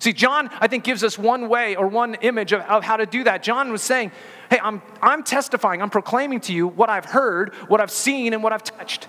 See, 0.00 0.12
John, 0.12 0.50
I 0.58 0.66
think, 0.66 0.82
gives 0.82 1.04
us 1.04 1.16
one 1.16 1.48
way 1.48 1.76
or 1.76 1.86
one 1.86 2.16
image 2.16 2.52
of, 2.52 2.62
of, 2.62 2.82
how 2.82 2.96
to 2.96 3.06
do 3.06 3.22
that. 3.22 3.44
John 3.44 3.70
was 3.70 3.82
saying, 3.82 4.10
Hey, 4.50 4.58
I'm, 4.60 4.82
I'm 5.00 5.22
testifying, 5.22 5.80
I'm 5.80 5.90
proclaiming 5.90 6.40
to 6.40 6.52
you 6.52 6.66
what 6.66 6.90
I've 6.90 7.04
heard, 7.04 7.54
what 7.68 7.80
I've 7.80 7.92
seen, 7.92 8.32
and 8.32 8.42
what 8.42 8.52
I've 8.52 8.64
touched. 8.64 9.06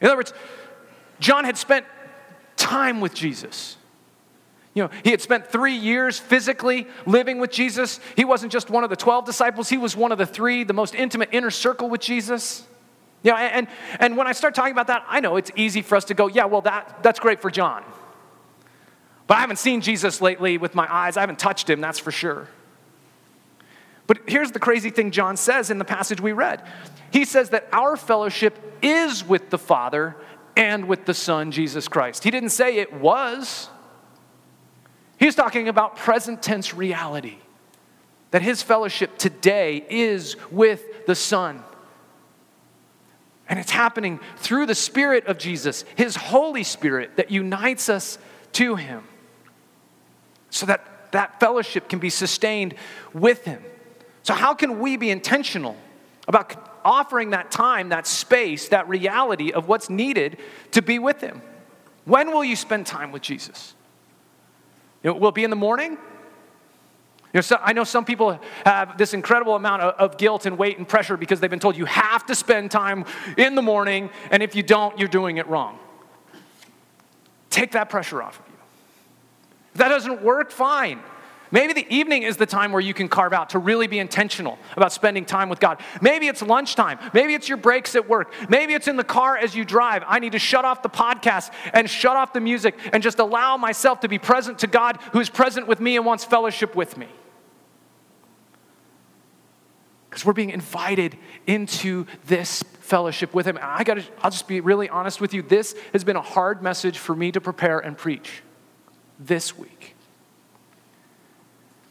In 0.00 0.06
other 0.06 0.18
words, 0.18 0.32
John 1.18 1.44
had 1.44 1.58
spent 1.58 1.84
time 2.56 3.00
with 3.00 3.12
Jesus. 3.12 3.76
You 4.76 4.82
know, 4.82 4.90
he 5.02 5.10
had 5.10 5.22
spent 5.22 5.46
three 5.46 5.74
years 5.74 6.18
physically 6.18 6.86
living 7.06 7.38
with 7.38 7.50
Jesus. 7.50 7.98
He 8.14 8.26
wasn't 8.26 8.52
just 8.52 8.68
one 8.68 8.84
of 8.84 8.90
the 8.90 8.96
12 8.96 9.24
disciples, 9.24 9.70
he 9.70 9.78
was 9.78 9.96
one 9.96 10.12
of 10.12 10.18
the 10.18 10.26
three, 10.26 10.64
the 10.64 10.74
most 10.74 10.94
intimate 10.94 11.30
inner 11.32 11.50
circle 11.50 11.88
with 11.88 12.02
Jesus. 12.02 12.62
You 13.22 13.30
know, 13.30 13.38
and, 13.38 13.68
and 13.98 14.18
when 14.18 14.26
I 14.26 14.32
start 14.32 14.54
talking 14.54 14.72
about 14.72 14.88
that, 14.88 15.02
I 15.08 15.20
know 15.20 15.36
it's 15.36 15.50
easy 15.56 15.80
for 15.80 15.96
us 15.96 16.04
to 16.04 16.14
go, 16.14 16.26
yeah, 16.26 16.44
well, 16.44 16.60
that, 16.60 17.02
that's 17.02 17.18
great 17.18 17.40
for 17.40 17.50
John. 17.50 17.84
But 19.26 19.38
I 19.38 19.40
haven't 19.40 19.56
seen 19.56 19.80
Jesus 19.80 20.20
lately 20.20 20.58
with 20.58 20.74
my 20.74 20.86
eyes. 20.94 21.16
I 21.16 21.20
haven't 21.20 21.38
touched 21.38 21.70
him, 21.70 21.80
that's 21.80 21.98
for 21.98 22.12
sure. 22.12 22.46
But 24.06 24.20
here's 24.26 24.52
the 24.52 24.60
crazy 24.60 24.90
thing 24.90 25.10
John 25.10 25.38
says 25.38 25.70
in 25.70 25.78
the 25.78 25.86
passage 25.86 26.20
we 26.20 26.32
read. 26.32 26.62
He 27.10 27.24
says 27.24 27.48
that 27.50 27.66
our 27.72 27.96
fellowship 27.96 28.58
is 28.82 29.26
with 29.26 29.48
the 29.48 29.58
Father 29.58 30.16
and 30.54 30.86
with 30.86 31.06
the 31.06 31.14
Son, 31.14 31.50
Jesus 31.50 31.88
Christ. 31.88 32.24
He 32.24 32.30
didn't 32.30 32.50
say 32.50 32.76
it 32.76 32.92
was. 32.92 33.70
He's 35.18 35.34
talking 35.34 35.68
about 35.68 35.96
present 35.96 36.42
tense 36.42 36.74
reality. 36.74 37.38
That 38.32 38.42
his 38.42 38.62
fellowship 38.62 39.18
today 39.18 39.84
is 39.88 40.36
with 40.50 41.06
the 41.06 41.14
Son. 41.14 41.62
And 43.48 43.58
it's 43.58 43.70
happening 43.70 44.20
through 44.36 44.66
the 44.66 44.74
Spirit 44.74 45.26
of 45.26 45.38
Jesus, 45.38 45.84
his 45.94 46.16
Holy 46.16 46.64
Spirit 46.64 47.16
that 47.16 47.30
unites 47.30 47.88
us 47.88 48.18
to 48.54 48.74
him. 48.74 49.04
So 50.50 50.66
that 50.66 50.84
that 51.12 51.40
fellowship 51.40 51.88
can 51.88 51.98
be 51.98 52.10
sustained 52.10 52.74
with 53.12 53.44
him. 53.44 53.62
So, 54.22 54.34
how 54.34 54.54
can 54.54 54.80
we 54.80 54.96
be 54.96 55.10
intentional 55.10 55.76
about 56.28 56.80
offering 56.84 57.30
that 57.30 57.50
time, 57.50 57.88
that 57.88 58.06
space, 58.06 58.68
that 58.68 58.88
reality 58.88 59.52
of 59.52 59.68
what's 59.68 59.88
needed 59.88 60.38
to 60.72 60.82
be 60.82 60.98
with 60.98 61.20
him? 61.20 61.42
When 62.04 62.32
will 62.32 62.44
you 62.44 62.56
spend 62.56 62.86
time 62.86 63.12
with 63.12 63.22
Jesus? 63.22 63.74
You 65.06 65.12
know, 65.12 65.18
will 65.18 65.28
it 65.28 65.36
be 65.36 65.44
in 65.44 65.50
the 65.50 65.56
morning? 65.56 65.92
You 65.92 65.98
know, 67.34 67.40
so 67.40 67.60
I 67.62 67.72
know 67.74 67.84
some 67.84 68.04
people 68.04 68.40
have 68.64 68.98
this 68.98 69.14
incredible 69.14 69.54
amount 69.54 69.82
of, 69.82 69.94
of, 69.94 70.18
guilt 70.18 70.46
and 70.46 70.58
weight 70.58 70.78
and 70.78 70.88
pressure 70.88 71.16
because 71.16 71.38
they've 71.38 71.48
been 71.48 71.60
told 71.60 71.76
you 71.76 71.84
have 71.84 72.26
to 72.26 72.34
spend 72.34 72.72
time 72.72 73.04
in 73.36 73.54
the 73.54 73.62
morning, 73.62 74.10
and 74.32 74.42
if 74.42 74.56
you 74.56 74.64
don't, 74.64 74.98
you're 74.98 75.06
doing 75.06 75.36
it 75.36 75.46
wrong. 75.46 75.78
Take 77.50 77.70
that 77.72 77.88
pressure 77.88 78.20
off 78.20 78.40
of 78.40 78.46
you. 78.48 78.58
If 79.74 79.78
that 79.78 79.90
doesn't 79.90 80.22
work, 80.22 80.50
fine. 80.50 80.98
Maybe 81.50 81.72
the 81.72 81.86
evening 81.94 82.24
is 82.24 82.36
the 82.36 82.46
time 82.46 82.72
where 82.72 82.80
you 82.80 82.92
can 82.92 83.08
carve 83.08 83.32
out 83.32 83.50
to 83.50 83.58
really 83.58 83.86
be 83.86 83.98
intentional 83.98 84.58
about 84.76 84.92
spending 84.92 85.24
time 85.24 85.48
with 85.48 85.60
God. 85.60 85.80
Maybe 86.00 86.26
it's 86.26 86.42
lunchtime. 86.42 86.98
Maybe 87.12 87.34
it's 87.34 87.48
your 87.48 87.58
breaks 87.58 87.94
at 87.94 88.08
work. 88.08 88.32
Maybe 88.48 88.74
it's 88.74 88.88
in 88.88 88.96
the 88.96 89.04
car 89.04 89.36
as 89.36 89.54
you 89.54 89.64
drive. 89.64 90.02
I 90.06 90.18
need 90.18 90.32
to 90.32 90.38
shut 90.38 90.64
off 90.64 90.82
the 90.82 90.90
podcast 90.90 91.52
and 91.72 91.88
shut 91.88 92.16
off 92.16 92.32
the 92.32 92.40
music 92.40 92.76
and 92.92 93.02
just 93.02 93.18
allow 93.18 93.56
myself 93.56 94.00
to 94.00 94.08
be 94.08 94.18
present 94.18 94.60
to 94.60 94.66
God 94.66 94.98
who 95.12 95.20
is 95.20 95.30
present 95.30 95.68
with 95.68 95.80
me 95.80 95.96
and 95.96 96.04
wants 96.04 96.24
fellowship 96.24 96.74
with 96.74 96.96
me. 96.96 97.08
Because 100.10 100.24
we're 100.24 100.32
being 100.32 100.50
invited 100.50 101.16
into 101.46 102.06
this 102.26 102.62
fellowship 102.80 103.34
with 103.34 103.46
Him. 103.46 103.58
I 103.60 103.84
gotta, 103.84 104.04
I'll 104.22 104.30
just 104.30 104.48
be 104.48 104.60
really 104.60 104.88
honest 104.88 105.20
with 105.20 105.34
you. 105.34 105.42
This 105.42 105.76
has 105.92 106.04
been 106.04 106.16
a 106.16 106.22
hard 106.22 106.62
message 106.62 106.98
for 106.98 107.14
me 107.14 107.30
to 107.32 107.40
prepare 107.40 107.78
and 107.78 107.98
preach 107.98 108.42
this 109.18 109.58
week 109.58 109.95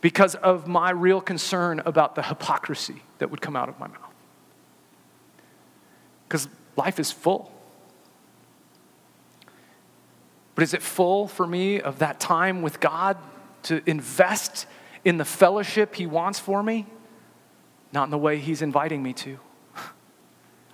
because 0.05 0.35
of 0.35 0.67
my 0.67 0.91
real 0.91 1.19
concern 1.19 1.81
about 1.83 2.13
the 2.13 2.21
hypocrisy 2.21 3.01
that 3.17 3.31
would 3.31 3.41
come 3.41 3.55
out 3.55 3.69
of 3.69 3.79
my 3.79 3.87
mouth. 3.87 4.13
Because 6.27 6.47
life 6.75 6.99
is 6.99 7.11
full. 7.11 7.51
But 10.53 10.63
is 10.63 10.75
it 10.75 10.83
full 10.83 11.27
for 11.27 11.47
me 11.47 11.81
of 11.81 11.97
that 11.97 12.19
time 12.19 12.61
with 12.61 12.79
God 12.79 13.17
to 13.63 13.81
invest 13.89 14.67
in 15.03 15.17
the 15.17 15.25
fellowship 15.25 15.95
He 15.95 16.05
wants 16.05 16.37
for 16.37 16.61
me? 16.61 16.85
Not 17.91 18.03
in 18.03 18.11
the 18.11 18.19
way 18.19 18.37
He's 18.37 18.61
inviting 18.61 19.01
me 19.01 19.13
to. 19.13 19.39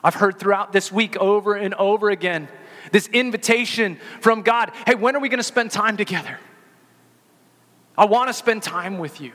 I've 0.03 0.15
heard 0.15 0.39
throughout 0.39 0.73
this 0.73 0.91
week 0.91 1.15
over 1.15 1.55
and 1.55 1.73
over 1.75 2.09
again 2.09 2.49
this 2.91 3.07
invitation 3.07 3.97
from 4.19 4.41
God 4.41 4.73
hey, 4.85 4.95
when 4.95 5.15
are 5.15 5.21
we 5.21 5.29
going 5.29 5.39
to 5.39 5.43
spend 5.43 5.71
time 5.71 5.95
together? 5.95 6.37
I 7.97 8.05
want 8.05 8.29
to 8.29 8.33
spend 8.33 8.63
time 8.63 8.97
with 8.97 9.21
you. 9.21 9.33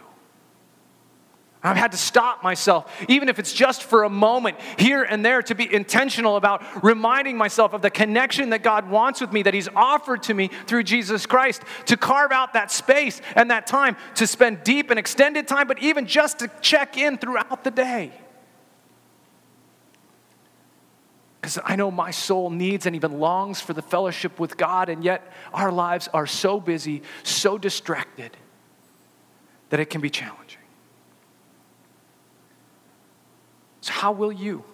I've 1.63 1.77
had 1.77 1.93
to 1.93 1.99
stop 1.99 2.45
myself, 2.45 2.93
even 3.09 3.29
if 3.29 3.41
it's 3.41 3.53
just 3.53 3.83
for 3.83 4.05
a 4.05 4.09
moment, 4.09 4.57
here 4.79 5.03
and 5.03 5.25
there, 5.25 5.43
to 5.43 5.55
be 5.55 5.73
intentional 5.73 6.37
about 6.37 6.63
reminding 6.85 7.37
myself 7.37 7.73
of 7.73 7.83
the 7.83 7.91
connection 7.91 8.51
that 8.51 8.63
God 8.63 8.89
wants 8.89 9.21
with 9.21 9.33
me, 9.33 9.43
that 9.43 9.55
He's 9.55 9.69
offered 9.75 10.23
to 10.25 10.35
me 10.35 10.49
through 10.67 10.85
Jesus 10.85 11.27
Christ, 11.27 11.63
to 11.87 11.97
carve 11.97 12.31
out 12.31 12.53
that 12.53 12.71
space 12.71 13.21
and 13.35 13.51
that 13.51 13.67
time 13.67 13.97
to 14.15 14.29
spend 14.29 14.63
deep 14.63 14.91
and 14.91 14.99
extended 14.99 15.49
time, 15.49 15.67
but 15.67 15.83
even 15.83 16.07
just 16.07 16.39
to 16.39 16.51
check 16.61 16.97
in 16.97 17.19
throughout 17.19 17.65
the 17.65 17.73
day. 17.73 18.13
Because 21.41 21.59
I 21.65 21.75
know 21.75 21.91
my 21.91 22.13
soul 22.13 22.51
needs 22.51 22.87
and 22.87 22.95
even 22.95 23.19
longs 23.19 23.61
for 23.61 23.73
the 23.73 23.83
fellowship 23.83 24.39
with 24.39 24.57
God, 24.57 24.89
and 24.89 25.03
yet 25.03 25.33
our 25.53 25.73
lives 25.73 26.09
are 26.15 26.27
so 26.27 26.61
busy, 26.61 27.03
so 27.25 27.59
distracted, 27.59 28.37
that 29.71 29.81
it 29.81 29.87
can 29.87 30.01
be 30.01 30.11
challenging. 30.11 30.61
So, 33.81 33.93
how 33.93 34.13
will 34.13 34.33
you 34.33 34.65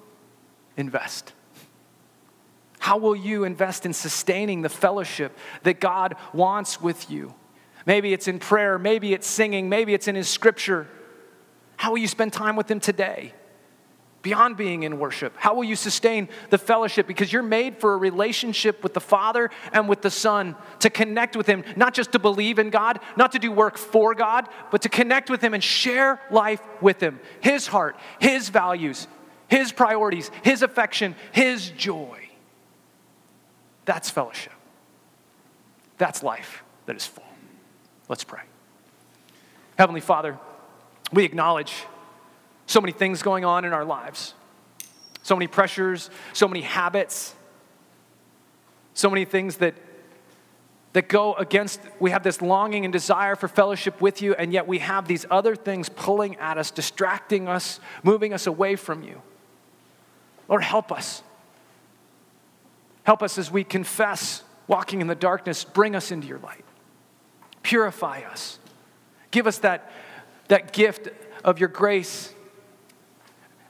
invest? 0.76 1.32
How 2.78 2.98
will 2.98 3.14
you 3.14 3.44
invest 3.44 3.86
in 3.86 3.92
sustaining 3.92 4.62
the 4.62 4.68
fellowship 4.68 5.36
that 5.62 5.80
God 5.80 6.16
wants 6.32 6.80
with 6.80 7.10
you? 7.10 7.34
Maybe 7.86 8.12
it's 8.12 8.28
in 8.28 8.38
prayer, 8.38 8.78
maybe 8.78 9.12
it's 9.12 9.26
singing, 9.26 9.68
maybe 9.68 9.94
it's 9.94 10.08
in 10.08 10.14
His 10.14 10.28
scripture. 10.28 10.88
How 11.76 11.90
will 11.90 11.98
you 11.98 12.08
spend 12.08 12.32
time 12.32 12.56
with 12.56 12.70
Him 12.70 12.80
today? 12.80 13.34
Beyond 14.22 14.56
being 14.56 14.84
in 14.84 15.00
worship, 15.00 15.34
how 15.36 15.54
will 15.54 15.64
you 15.64 15.74
sustain 15.74 16.28
the 16.50 16.58
fellowship? 16.58 17.08
Because 17.08 17.32
you're 17.32 17.42
made 17.42 17.78
for 17.78 17.94
a 17.94 17.96
relationship 17.96 18.84
with 18.84 18.94
the 18.94 19.00
Father 19.00 19.50
and 19.72 19.88
with 19.88 20.00
the 20.00 20.10
Son, 20.10 20.54
to 20.78 20.90
connect 20.90 21.36
with 21.36 21.48
Him, 21.48 21.64
not 21.74 21.92
just 21.92 22.12
to 22.12 22.20
believe 22.20 22.60
in 22.60 22.70
God, 22.70 23.00
not 23.16 23.32
to 23.32 23.40
do 23.40 23.50
work 23.50 23.76
for 23.76 24.14
God, 24.14 24.48
but 24.70 24.82
to 24.82 24.88
connect 24.88 25.28
with 25.28 25.42
Him 25.42 25.54
and 25.54 25.62
share 25.62 26.20
life 26.30 26.60
with 26.80 27.00
Him. 27.00 27.18
His 27.40 27.66
heart, 27.66 27.96
His 28.20 28.48
values, 28.48 29.08
His 29.48 29.72
priorities, 29.72 30.30
His 30.44 30.62
affection, 30.62 31.16
His 31.32 31.70
joy. 31.70 32.28
That's 33.84 34.08
fellowship. 34.08 34.52
That's 35.98 36.22
life 36.22 36.62
that 36.86 36.94
is 36.94 37.06
full. 37.06 37.24
Let's 38.08 38.22
pray. 38.22 38.42
Heavenly 39.76 40.00
Father, 40.00 40.38
we 41.12 41.24
acknowledge 41.24 41.86
so 42.72 42.80
many 42.80 42.92
things 42.92 43.22
going 43.22 43.44
on 43.44 43.66
in 43.66 43.72
our 43.74 43.84
lives, 43.84 44.32
so 45.22 45.36
many 45.36 45.46
pressures, 45.46 46.08
so 46.32 46.48
many 46.48 46.62
habits, 46.62 47.34
so 48.94 49.10
many 49.10 49.24
things 49.24 49.58
that 49.58 49.74
that 50.94 51.08
go 51.08 51.32
against 51.34 51.80
we 52.00 52.10
have 52.10 52.22
this 52.22 52.42
longing 52.42 52.84
and 52.84 52.92
desire 52.92 53.34
for 53.34 53.48
fellowship 53.48 54.00
with 54.02 54.20
you 54.20 54.34
and 54.34 54.52
yet 54.52 54.66
we 54.66 54.78
have 54.78 55.08
these 55.08 55.24
other 55.30 55.56
things 55.56 55.88
pulling 55.88 56.36
at 56.36 56.58
us 56.58 56.70
distracting 56.70 57.48
us 57.48 57.80
moving 58.02 58.34
us 58.34 58.46
away 58.46 58.76
from 58.76 59.02
you. 59.02 59.22
Lord 60.48 60.62
help 60.62 60.92
us. 60.92 61.22
Help 63.04 63.22
us 63.22 63.38
as 63.38 63.50
we 63.50 63.64
confess 63.64 64.44
walking 64.66 65.00
in 65.00 65.06
the 65.06 65.14
darkness. 65.14 65.64
Bring 65.64 65.96
us 65.96 66.10
into 66.10 66.26
your 66.26 66.38
light. 66.38 66.64
Purify 67.62 68.20
us. 68.30 68.58
Give 69.30 69.46
us 69.46 69.58
that 69.58 69.90
that 70.48 70.72
gift 70.72 71.08
of 71.42 71.58
your 71.58 71.68
grace 71.68 72.34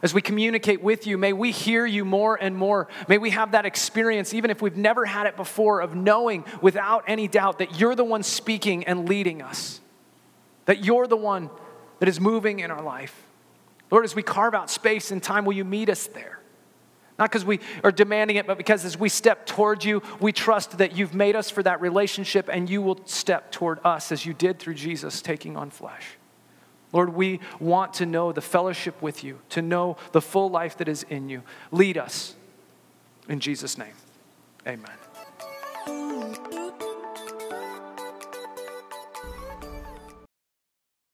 as 0.03 0.13
we 0.13 0.21
communicate 0.21 0.83
with 0.83 1.07
you, 1.07 1.17
may 1.17 1.33
we 1.33 1.53
hear 1.53 1.87
you 1.87 2.05
more 2.05 2.35
and 2.35 2.57
more. 2.57 2.89
May 3.07 3.19
we 3.19 3.31
have 3.31 3.53
that 3.53 3.65
experience, 3.65 4.35
even 4.35 4.51
if 4.51 4.61
we've 4.61 4.77
never 4.77 5.05
had 5.05 5.27
it 5.27 5.37
before, 5.37 5.81
of 5.81 5.95
knowing 5.95 6.45
without 6.61 7.05
any 7.07 7.29
doubt 7.29 7.59
that 7.59 7.79
you're 7.79 7.95
the 7.95 8.05
one 8.05 8.25
speaking 8.25 8.85
and 8.85 9.09
leading 9.09 9.43
us, 9.43 9.81
that 10.65 10.85
you're 10.85 11.07
the 11.07 11.17
one 11.17 11.51
that 12.01 12.09
is 12.09 12.21
moving 12.21 12.59
in 12.59 12.73
our 12.73 12.83
life. 12.83 13.15
Lord, 13.93 14.05
as 14.05 14.17
we 14.17 14.25
carve 14.25 14.55
out 14.55 14.71
space 14.71 15.13
and 15.13 15.23
time, 15.23 15.45
will 15.45 15.53
you 15.53 15.65
meet 15.65 15.89
us 15.89 16.09
there? 16.09 16.41
Not 17.17 17.31
because 17.31 17.45
we 17.45 17.61
are 17.85 17.93
demanding 17.93 18.39
it, 18.39 18.49
but 18.49 18.57
because 18.59 18.85
as 18.85 18.99
we 18.99 19.09
step 19.09 19.47
toward 19.47 19.85
you, 19.85 20.03
we 20.19 20.33
trust 20.33 20.79
that 20.79 20.97
you've 20.97 21.15
made 21.15 21.37
us 21.37 21.49
for 21.51 21.63
that 21.63 21.81
relationship 21.81 22.49
and 22.51 22.69
you 22.69 22.83
will 22.83 22.99
step 23.05 23.53
toward 23.53 23.79
us 23.85 24.11
as 24.11 24.27
you 24.27 24.35
did 24.35 24.59
through 24.59 24.75
Jesus 24.75 25.23
taking 25.23 25.57
on 25.57 25.71
flesh. 25.71 26.17
Lord, 26.93 27.15
we 27.15 27.41
want 27.59 27.95
to 27.95 28.07
know 28.07 28.33
the 28.33 28.41
fellowship 28.41 29.01
with 29.01 29.25
you, 29.25 29.39
to 29.51 29.63
know 29.63 29.97
the 30.13 30.21
full 30.21 30.51
life 30.51 30.77
that 30.79 30.89
is 30.89 31.05
in 31.09 31.29
you. 31.29 31.43
Lead 31.71 31.97
us. 31.97 32.35
In 33.29 33.41
Jesus' 33.41 33.79
name, 33.79 33.95
amen. 34.67 34.91